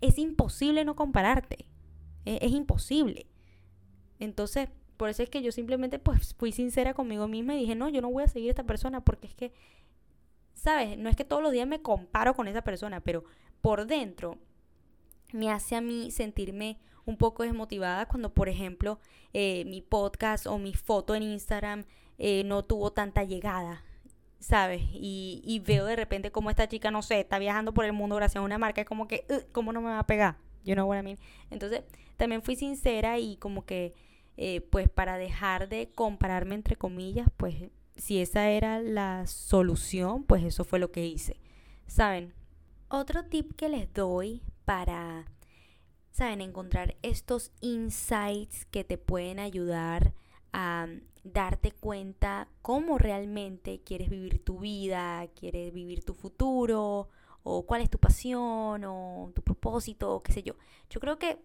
[0.00, 1.66] es imposible no compararte,
[2.24, 3.26] es, es imposible.
[4.18, 7.88] Entonces, por eso es que yo simplemente pues fui sincera conmigo misma y dije, no,
[7.88, 9.52] yo no voy a seguir a esta persona porque es que,
[10.54, 10.96] ¿sabes?
[10.98, 13.24] No es que todos los días me comparo con esa persona, pero
[13.60, 14.38] por dentro
[15.32, 18.98] me hace a mí sentirme un poco desmotivada cuando, por ejemplo,
[19.32, 21.84] eh, mi podcast o mi foto en Instagram
[22.18, 23.84] eh, no tuvo tanta llegada.
[24.38, 24.82] ¿Sabes?
[24.92, 28.16] Y, y, veo de repente como esta chica, no sé, está viajando por el mundo
[28.16, 30.36] gracias a una marca, es como que, ¿cómo no me va a pegar?
[30.64, 31.18] You know what I mean?
[31.50, 31.82] Entonces,
[32.16, 33.94] también fui sincera y como que,
[34.36, 37.54] eh, pues para dejar de compararme entre comillas, pues
[37.96, 41.40] si esa era la solución, pues eso fue lo que hice,
[41.86, 42.34] ¿saben?
[42.88, 45.26] Otro tip que les doy para
[46.16, 50.14] saben, encontrar estos insights que te pueden ayudar
[50.50, 50.86] a
[51.32, 57.08] darte cuenta cómo realmente quieres vivir tu vida, quieres vivir tu futuro,
[57.42, 60.54] o cuál es tu pasión, o tu propósito, o qué sé yo.
[60.90, 61.38] Yo creo que,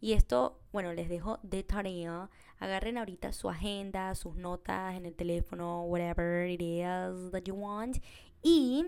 [0.00, 5.14] y esto, bueno, les dejo de tarea, agarren ahorita su agenda, sus notas en el
[5.14, 7.98] teléfono, whatever it is that you want,
[8.42, 8.84] y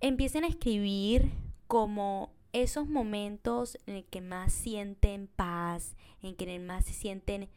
[0.00, 1.30] empiecen a escribir
[1.66, 7.48] como esos momentos en el que más sienten paz, en que más se sienten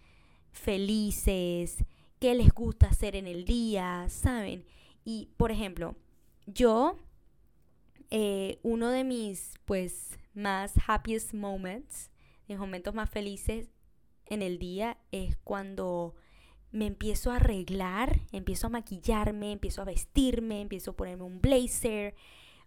[0.51, 1.83] felices,
[2.21, 4.63] qué les gusta hacer en el día, ¿saben?
[5.03, 5.95] Y, por ejemplo,
[6.45, 6.99] yo,
[8.11, 12.11] eh, uno de mis, pues, más happiest moments,
[12.47, 13.69] mis momentos más felices
[14.27, 16.13] en el día es cuando
[16.71, 22.13] me empiezo a arreglar, empiezo a maquillarme, empiezo a vestirme, empiezo a ponerme un blazer,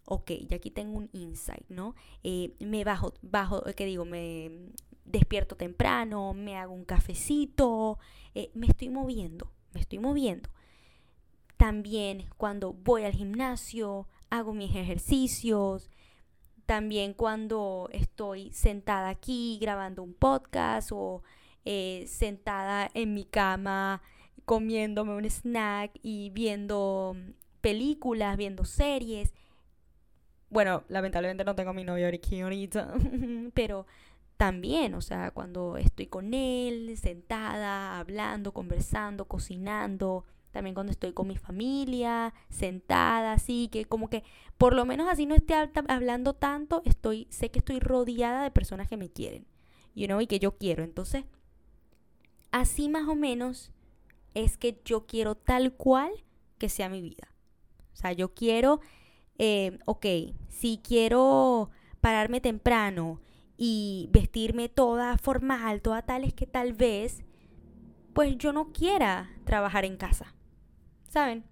[0.04, 1.94] ok, ya aquí tengo un insight, ¿no?
[2.24, 4.04] Eh, me bajo, bajo, ¿qué digo?
[4.04, 4.50] Me
[5.04, 7.98] despierto temprano, me hago un cafecito,
[8.34, 10.50] eh, me estoy moviendo, me estoy moviendo.
[11.56, 15.90] También cuando voy al gimnasio, hago mis ejercicios.
[16.66, 21.22] También cuando estoy sentada aquí grabando un podcast o
[21.64, 24.02] eh, sentada en mi cama
[24.44, 27.16] comiéndome un snack y viendo
[27.60, 29.32] películas, viendo series
[30.54, 32.94] bueno, lamentablemente no tengo a mi novio aquí ahorita,
[33.54, 33.86] pero
[34.37, 41.29] también, o sea, cuando estoy con él, sentada, hablando, conversando, cocinando, también cuando estoy con
[41.29, 44.25] mi familia, sentada, así que como que
[44.59, 45.55] por lo menos así no esté
[45.88, 49.47] hablando tanto, estoy sé que estoy rodeada de personas que me quieren,
[49.94, 50.85] you know, y que yo quiero.
[50.85, 51.25] Entonces,
[52.51, 53.73] así más o menos
[54.35, 56.12] es que yo quiero tal cual
[56.59, 57.29] que sea mi vida.
[57.92, 58.81] O sea, yo quiero
[59.38, 60.07] eh, ok,
[60.49, 61.70] si quiero
[62.01, 63.20] pararme temprano
[63.56, 67.24] y vestirme toda formal, toda tal, es que tal vez,
[68.12, 70.34] pues yo no quiera trabajar en casa.
[71.08, 71.44] ¿Saben?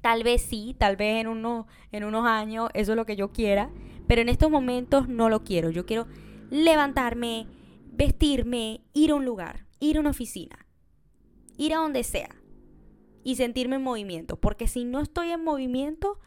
[0.00, 1.28] Tal vez sí, tal vez en,
[1.92, 3.70] en unos años eso es lo que yo quiera,
[4.06, 5.70] pero en estos momentos no lo quiero.
[5.70, 6.06] Yo quiero
[6.50, 7.46] levantarme,
[7.92, 10.66] vestirme, ir a un lugar, ir a una oficina,
[11.56, 12.34] ir a donde sea
[13.22, 16.18] y sentirme en movimiento, porque si no estoy en movimiento,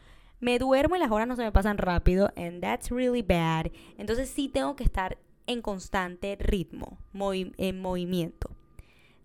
[0.44, 3.72] me duermo y las horas no se me pasan rápido, and that's really bad.
[3.96, 8.50] Entonces sí tengo que estar en constante ritmo, en movimiento.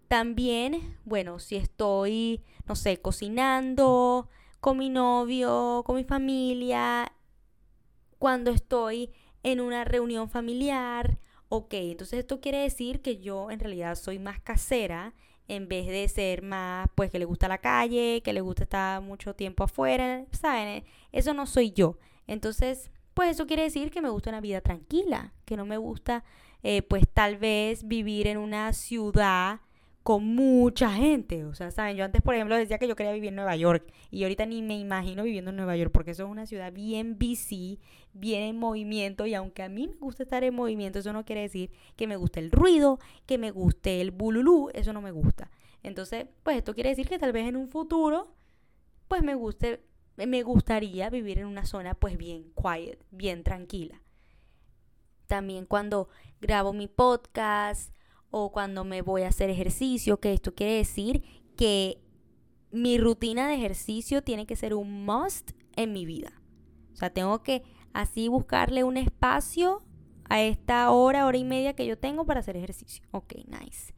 [0.07, 4.29] También, bueno, si estoy, no sé, cocinando
[4.61, 7.11] con mi novio, con mi familia,
[8.17, 9.11] cuando estoy
[9.43, 14.39] en una reunión familiar, ok, entonces esto quiere decir que yo en realidad soy más
[14.39, 15.13] casera
[15.49, 19.01] en vez de ser más, pues que le gusta la calle, que le gusta estar
[19.01, 20.85] mucho tiempo afuera, ¿saben?
[21.11, 21.97] Eso no soy yo.
[22.27, 26.23] Entonces, pues eso quiere decir que me gusta una vida tranquila, que no me gusta,
[26.63, 29.61] eh, pues tal vez vivir en una ciudad
[30.03, 31.45] con mucha gente.
[31.45, 31.97] O sea, ¿saben?
[31.97, 34.61] Yo antes, por ejemplo, decía que yo quería vivir en Nueva York y ahorita ni
[34.61, 37.79] me imagino viviendo en Nueva York porque eso es una ciudad bien busy,
[38.13, 41.41] bien en movimiento y aunque a mí me gusta estar en movimiento, eso no quiere
[41.41, 45.51] decir que me guste el ruido, que me guste el bululú, eso no me gusta.
[45.83, 48.33] Entonces, pues esto quiere decir que tal vez en un futuro,
[49.07, 49.81] pues me guste,
[50.27, 54.01] me gustaría vivir en una zona pues bien quiet, bien tranquila.
[55.27, 56.09] También cuando
[56.41, 57.93] grabo mi podcast,
[58.31, 61.23] o cuando me voy a hacer ejercicio, que esto quiere decir
[61.55, 62.01] que
[62.71, 66.41] mi rutina de ejercicio tiene que ser un must en mi vida.
[66.93, 69.83] O sea, tengo que así buscarle un espacio
[70.29, 73.03] a esta hora, hora y media que yo tengo para hacer ejercicio.
[73.11, 73.95] Ok, nice.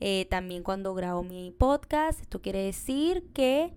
[0.00, 3.74] Eh, también cuando grabo mi podcast, esto quiere decir que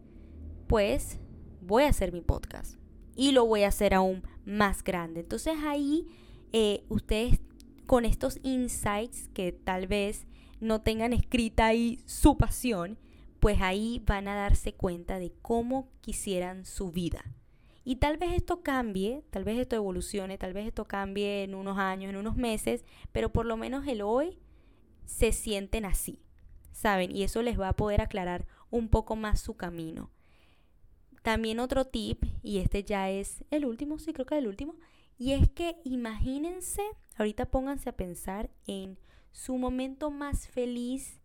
[0.67, 1.19] pues
[1.67, 2.77] voy a hacer mi podcast
[3.15, 5.19] y lo voy a hacer aún más grande.
[5.19, 6.07] Entonces ahí
[6.53, 7.39] eh, ustedes
[7.85, 10.25] con estos insights que tal vez
[10.59, 12.97] no tengan escrita ahí su pasión,
[13.39, 17.23] pues ahí van a darse cuenta de cómo quisieran su vida.
[17.83, 21.77] Y tal vez esto cambie, tal vez esto evolucione, tal vez esto cambie en unos
[21.77, 24.39] años, en unos meses, pero por lo menos el hoy
[25.05, 26.21] se sienten así,
[26.73, 27.15] ¿saben?
[27.15, 30.11] Y eso les va a poder aclarar un poco más su camino.
[31.27, 34.75] También otro tip, y este ya es el último, sí creo que el último,
[35.17, 36.81] y es que imagínense,
[37.17, 38.97] ahorita pónganse a pensar en
[39.33, 41.19] su momento más feliz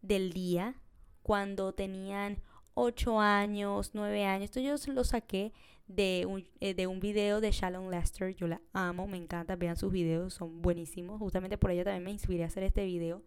[0.00, 0.80] del día,
[1.22, 2.38] cuando tenían
[2.72, 4.44] 8 años, 9 años.
[4.44, 5.52] Esto yo lo saqué
[5.86, 8.34] de un, eh, de un video de Shalom Lester.
[8.34, 9.56] Yo la amo, me encanta.
[9.56, 11.18] Vean sus videos, son buenísimos.
[11.18, 13.22] Justamente por ella también me inspiré a hacer este video.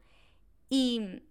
[0.68, 1.22] Y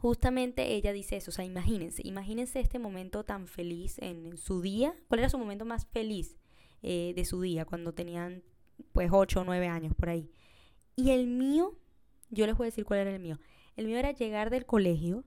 [0.00, 1.30] justamente ella dice eso.
[1.30, 4.94] O sea, imagínense, imagínense este momento tan feliz en su día.
[5.08, 6.36] ¿Cuál era su momento más feliz?
[6.82, 8.42] Eh, de su día, cuando tenían
[8.92, 10.30] pues 8 o 9 años por ahí.
[10.96, 11.78] Y el mío,
[12.30, 13.38] yo les voy a decir cuál era el mío.
[13.76, 15.24] El mío era llegar del colegio,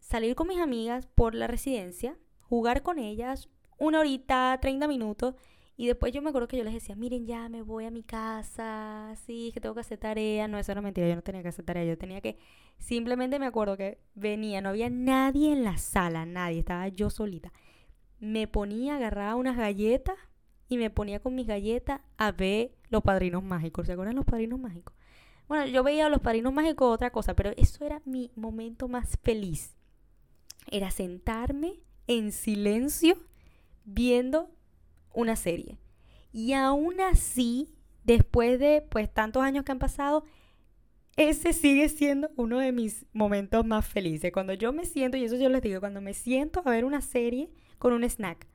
[0.00, 5.34] salir con mis amigas por la residencia, jugar con ellas una horita, 30 minutos.
[5.78, 8.02] Y después yo me acuerdo que yo les decía, miren, ya me voy a mi
[8.02, 10.48] casa, sí, que tengo que hacer tarea.
[10.48, 12.38] No, eso era mentira, yo no tenía que hacer tarea, yo tenía que,
[12.78, 17.52] simplemente me acuerdo que venía, no había nadie en la sala, nadie, estaba yo solita.
[18.18, 20.16] Me ponía, agarraba unas galletas
[20.68, 23.86] y me ponía con mis galletas a ver los padrinos mágicos.
[23.86, 24.94] ¿Se acuerdan los padrinos mágicos?
[25.46, 29.76] Bueno, yo veía los padrinos mágicos otra cosa, pero eso era mi momento más feliz.
[30.70, 33.18] Era sentarme en silencio
[33.84, 34.50] viendo
[35.16, 35.78] una serie.
[36.32, 40.24] Y aún así, después de pues tantos años que han pasado,
[41.16, 44.30] ese sigue siendo uno de mis momentos más felices.
[44.32, 47.00] Cuando yo me siento, y eso yo les digo, cuando me siento a ver una
[47.00, 48.46] serie con un snack.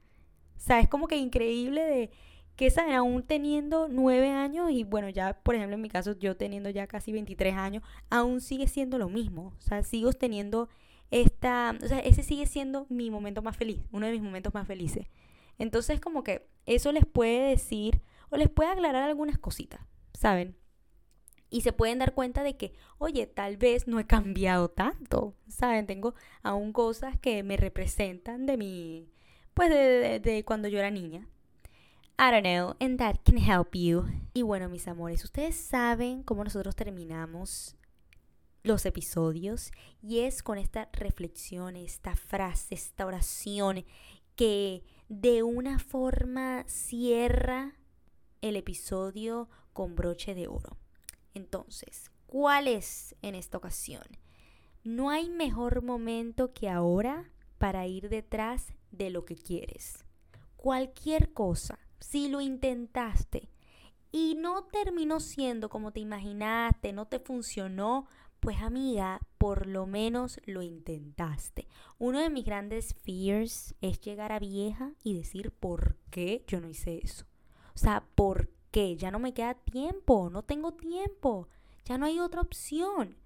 [0.56, 2.12] O sea, es como que increíble de
[2.56, 2.94] que, ¿saben?
[2.94, 6.86] Aún teniendo nueve años y bueno, ya por ejemplo en mi caso yo teniendo ya
[6.86, 9.54] casi 23 años, aún sigue siendo lo mismo.
[9.58, 10.70] O sea, sigo teniendo
[11.10, 14.68] esta, o sea, ese sigue siendo mi momento más feliz, uno de mis momentos más
[14.68, 15.08] felices.
[15.58, 19.82] Entonces como que eso les puede decir o les puede aclarar algunas cositas,
[20.14, 20.58] ¿saben?
[21.50, 25.86] Y se pueden dar cuenta de que, oye, tal vez no he cambiado tanto, ¿saben?
[25.86, 29.10] Tengo aún cosas que me representan de mi,
[29.54, 31.28] pues de, de cuando yo era niña.
[32.18, 34.06] I don't know, and that can help you.
[34.34, 37.76] Y bueno, mis amores, ustedes saben cómo nosotros terminamos
[38.64, 43.84] los episodios y es con esta reflexión, esta frase, esta oración
[44.36, 47.76] que de una forma cierra
[48.40, 50.78] el episodio con broche de oro.
[51.34, 54.06] Entonces, ¿cuál es en esta ocasión?
[54.86, 60.06] No hay mejor momento que ahora para ir detrás de lo que quieres.
[60.56, 63.50] Cualquier cosa, si lo intentaste
[64.14, 68.08] y no terminó siendo como te imaginaste, no te funcionó,
[68.40, 71.68] pues amiga, por lo menos lo intentaste.
[71.98, 76.70] Uno de mis grandes fears es llegar a vieja y decir, ¿por qué yo no
[76.70, 77.26] hice eso?
[77.74, 78.96] O sea, ¿por qué?
[78.98, 81.48] Ya no me queda tiempo, no tengo tiempo,
[81.86, 83.18] ya no hay otra opción.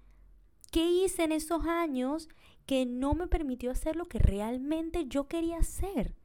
[0.72, 2.30] ¿Qué hice en esos años
[2.64, 6.16] que no me permitió hacer lo que realmente yo quería hacer?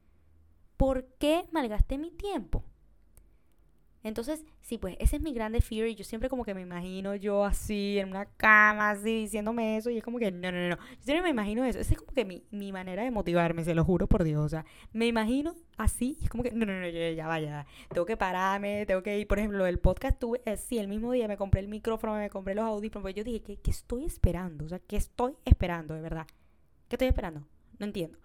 [0.78, 2.64] ¿Por qué malgasté mi tiempo?
[4.04, 7.14] Entonces, sí, pues ese es mi grande fear y yo siempre como que me imagino
[7.14, 10.76] yo así, en una cama, así, diciéndome eso y es como que, no, no, no,
[10.76, 11.78] yo siempre me imagino eso.
[11.78, 14.44] Esa es como que mi, mi manera de motivarme, se lo juro por Dios.
[14.44, 17.66] O sea, me imagino así y es como que, no, no, no, ya, ya vaya,
[17.90, 21.12] tengo que pararme, tengo que ir, por ejemplo, el podcast tuve, eh, sí, el mismo
[21.12, 24.04] día me compré el micrófono, me compré los audífonos, pues yo dije, ¿qué, ¿qué estoy
[24.04, 24.64] esperando?
[24.64, 26.26] O sea, ¿qué estoy esperando, de verdad?
[26.88, 27.46] ¿Qué estoy esperando?
[27.78, 28.18] No entiendo.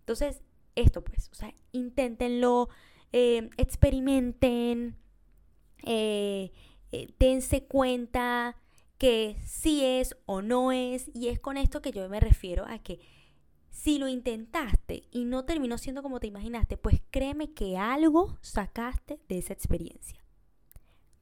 [0.00, 0.42] Entonces,
[0.74, 2.68] esto pues, o sea, inténtenlo,
[3.12, 4.96] eh, experimenten
[5.86, 6.52] eh,
[6.92, 8.56] eh, dense cuenta
[8.98, 11.10] que sí es o no es.
[11.14, 13.00] Y es con esto que yo me refiero a que
[13.70, 19.20] si lo intentaste y no terminó siendo como te imaginaste, pues créeme que algo sacaste
[19.28, 20.24] de esa experiencia.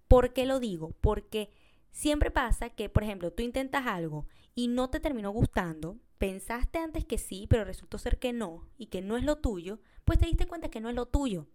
[0.08, 0.94] ¿Por qué lo digo?
[1.00, 1.50] Porque
[1.90, 7.04] siempre pasa que, por ejemplo, tú intentas algo y no te terminó gustando, pensaste antes
[7.04, 10.26] que sí, pero resultó ser que no y que no es lo tuyo, pues te
[10.26, 11.48] diste cuenta que no es lo tuyo.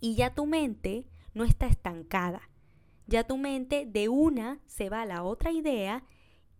[0.00, 2.48] Y ya tu mente no está estancada.
[3.06, 6.04] Ya tu mente de una se va a la otra idea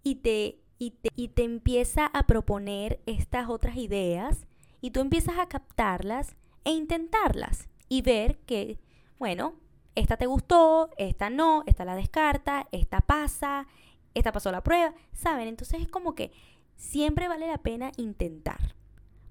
[0.03, 4.47] y te, y te, empieza a proponer estas otras ideas
[4.81, 8.81] y tú empiezas a captarlas e intentarlas y ver que,
[9.19, 9.55] bueno,
[9.95, 13.69] esta te gustó, esta no, esta la descarta, esta pasa,
[14.15, 15.47] esta pasó la prueba, ¿saben?
[15.47, 16.33] Entonces es como que
[16.77, 18.75] siempre vale la pena intentar,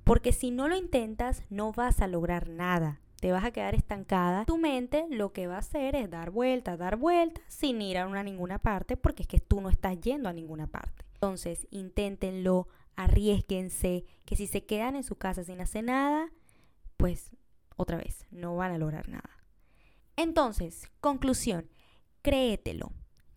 [0.06, 4.46] porque si no lo intentas no vas a lograr nada te vas a quedar estancada.
[4.46, 8.08] Tu mente lo que va a hacer es dar vueltas, dar vueltas sin ir a
[8.08, 11.06] una ninguna parte porque es que tú no estás yendo a ninguna parte.
[11.14, 16.32] Entonces, inténtenlo, arriesguense, que si se quedan en su casa sin hacer nada,
[16.98, 17.30] pues
[17.78, 19.30] otra vez, no van a lograr nada.
[20.16, 21.70] Entonces, conclusión,
[22.24, 22.92] créetelo,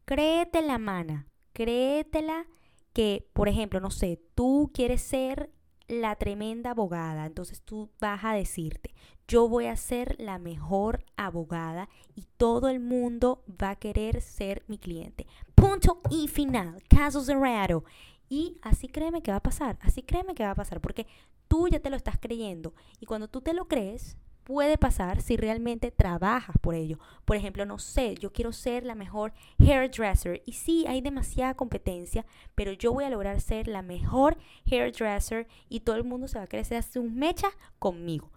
[0.06, 2.46] créete la mana, créetela
[2.94, 5.50] que, por ejemplo, no sé, tú quieres ser
[5.88, 8.94] la tremenda abogada, entonces tú vas a decirte,
[9.28, 14.62] yo voy a ser la mejor abogada y todo el mundo va a querer ser
[14.66, 15.26] mi cliente.
[15.54, 17.84] Punto y final, caso cerrado.
[18.28, 21.06] Y así créeme que va a pasar, así créeme que va a pasar, porque
[21.48, 25.36] tú ya te lo estás creyendo y cuando tú te lo crees, puede pasar si
[25.36, 26.98] realmente trabajas por ello.
[27.24, 32.24] Por ejemplo, no sé, yo quiero ser la mejor hairdresser y sí, hay demasiada competencia,
[32.54, 34.36] pero yo voy a lograr ser la mejor
[34.70, 38.30] hairdresser y todo el mundo se va a querer hacer un mecha conmigo.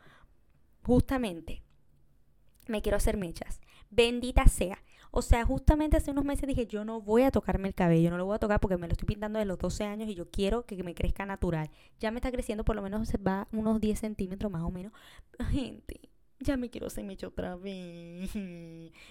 [0.83, 1.61] Justamente,
[2.67, 3.59] me quiero hacer mechas.
[3.89, 4.81] Bendita sea.
[5.18, 8.18] O sea, justamente hace unos meses dije, yo no voy a tocarme el cabello, no
[8.18, 10.30] lo voy a tocar porque me lo estoy pintando de los 12 años y yo
[10.30, 11.72] quiero que me crezca natural.
[11.99, 14.93] Ya me está creciendo, por lo menos se va unos 10 centímetros más o menos.
[15.49, 16.01] Gente,
[16.39, 18.30] ya me quiero hacerme otra vez.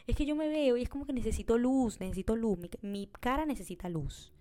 [0.07, 2.57] Es que yo me veo y es como que necesito luz, necesito luz.
[2.83, 4.33] Mi, cara necesita luz.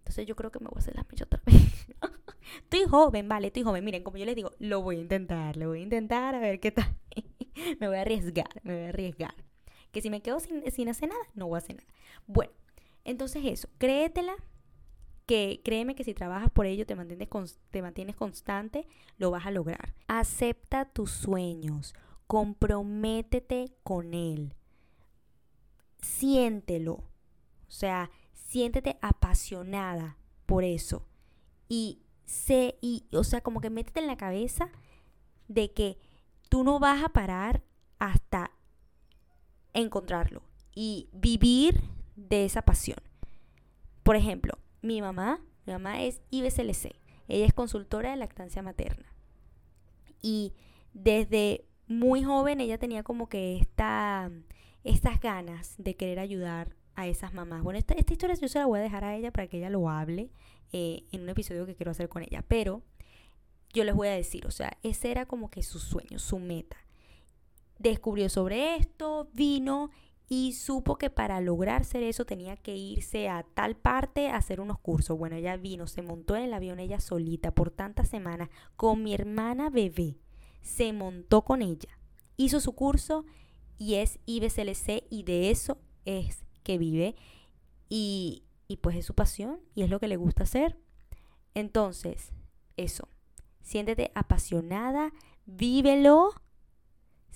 [0.00, 1.86] Entonces yo creo que me voy a hacer la mecha otra vez.
[2.64, 3.82] estoy joven, vale, estoy joven.
[3.82, 6.60] Miren, como yo les digo, lo voy a intentar, lo voy a intentar a ver
[6.60, 6.94] qué tal.
[7.80, 9.34] me voy a arriesgar, me voy a arriesgar.
[9.96, 11.88] Que si me quedo sin, sin hacer nada, no voy a hacer nada.
[12.26, 12.52] Bueno,
[13.02, 14.36] entonces eso, créetela,
[15.24, 17.30] que créeme que si trabajas por ello, te mantienes,
[17.70, 18.86] te mantienes constante,
[19.16, 19.94] lo vas a lograr.
[20.06, 21.94] Acepta tus sueños,
[22.26, 24.54] comprométete con él,
[25.98, 31.08] siéntelo, o sea, siéntete apasionada por eso
[31.70, 34.68] y sé, y, o sea, como que métete en la cabeza
[35.48, 35.96] de que
[36.50, 37.62] tú no vas a parar
[37.98, 38.50] hasta
[39.80, 40.42] encontrarlo
[40.74, 41.82] y vivir
[42.16, 42.98] de esa pasión.
[44.02, 46.94] Por ejemplo, mi mamá, mi mamá es IBCLC,
[47.28, 49.12] ella es consultora de lactancia materna.
[50.22, 50.52] Y
[50.92, 54.30] desde muy joven ella tenía como que esta,
[54.84, 57.62] estas ganas de querer ayudar a esas mamás.
[57.62, 59.70] Bueno, esta, esta historia yo se la voy a dejar a ella para que ella
[59.70, 60.30] lo hable
[60.72, 62.42] eh, en un episodio que quiero hacer con ella.
[62.48, 62.82] Pero
[63.72, 66.85] yo les voy a decir, o sea, ese era como que su sueño, su meta
[67.78, 69.90] descubrió sobre esto, vino
[70.28, 74.60] y supo que para lograr ser eso tenía que irse a tal parte a hacer
[74.60, 75.16] unos cursos.
[75.16, 79.14] Bueno, ella vino, se montó en el avión ella solita por tantas semanas con mi
[79.14, 80.16] hermana bebé.
[80.62, 81.98] Se montó con ella,
[82.36, 83.24] hizo su curso
[83.78, 87.14] y es IBCLC y de eso es que vive
[87.88, 90.76] y, y pues es su pasión y es lo que le gusta hacer.
[91.54, 92.32] Entonces,
[92.76, 93.08] eso,
[93.62, 95.12] siéntete apasionada,
[95.46, 96.30] vívelo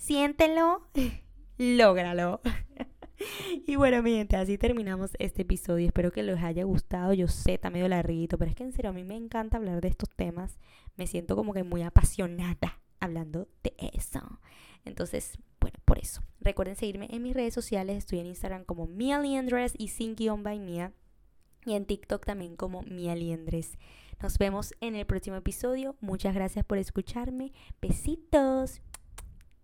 [0.01, 0.87] siéntelo,
[1.57, 2.41] lógralo.
[3.67, 5.85] y bueno, mi gente, así terminamos este episodio.
[5.85, 7.13] Espero que les haya gustado.
[7.13, 9.79] Yo sé, está medio larguito, pero es que en serio a mí me encanta hablar
[9.79, 10.57] de estos temas.
[10.97, 14.39] Me siento como que muy apasionada hablando de eso.
[14.85, 16.23] Entonces, bueno, por eso.
[16.39, 17.99] Recuerden seguirme en mis redes sociales.
[17.99, 20.93] Estoy en Instagram como Mia Liendres y Sin by Mia.
[21.63, 23.77] Y en TikTok también como Mia Liendres.
[24.19, 25.95] Nos vemos en el próximo episodio.
[26.01, 27.53] Muchas gracias por escucharme.
[27.79, 28.81] Besitos.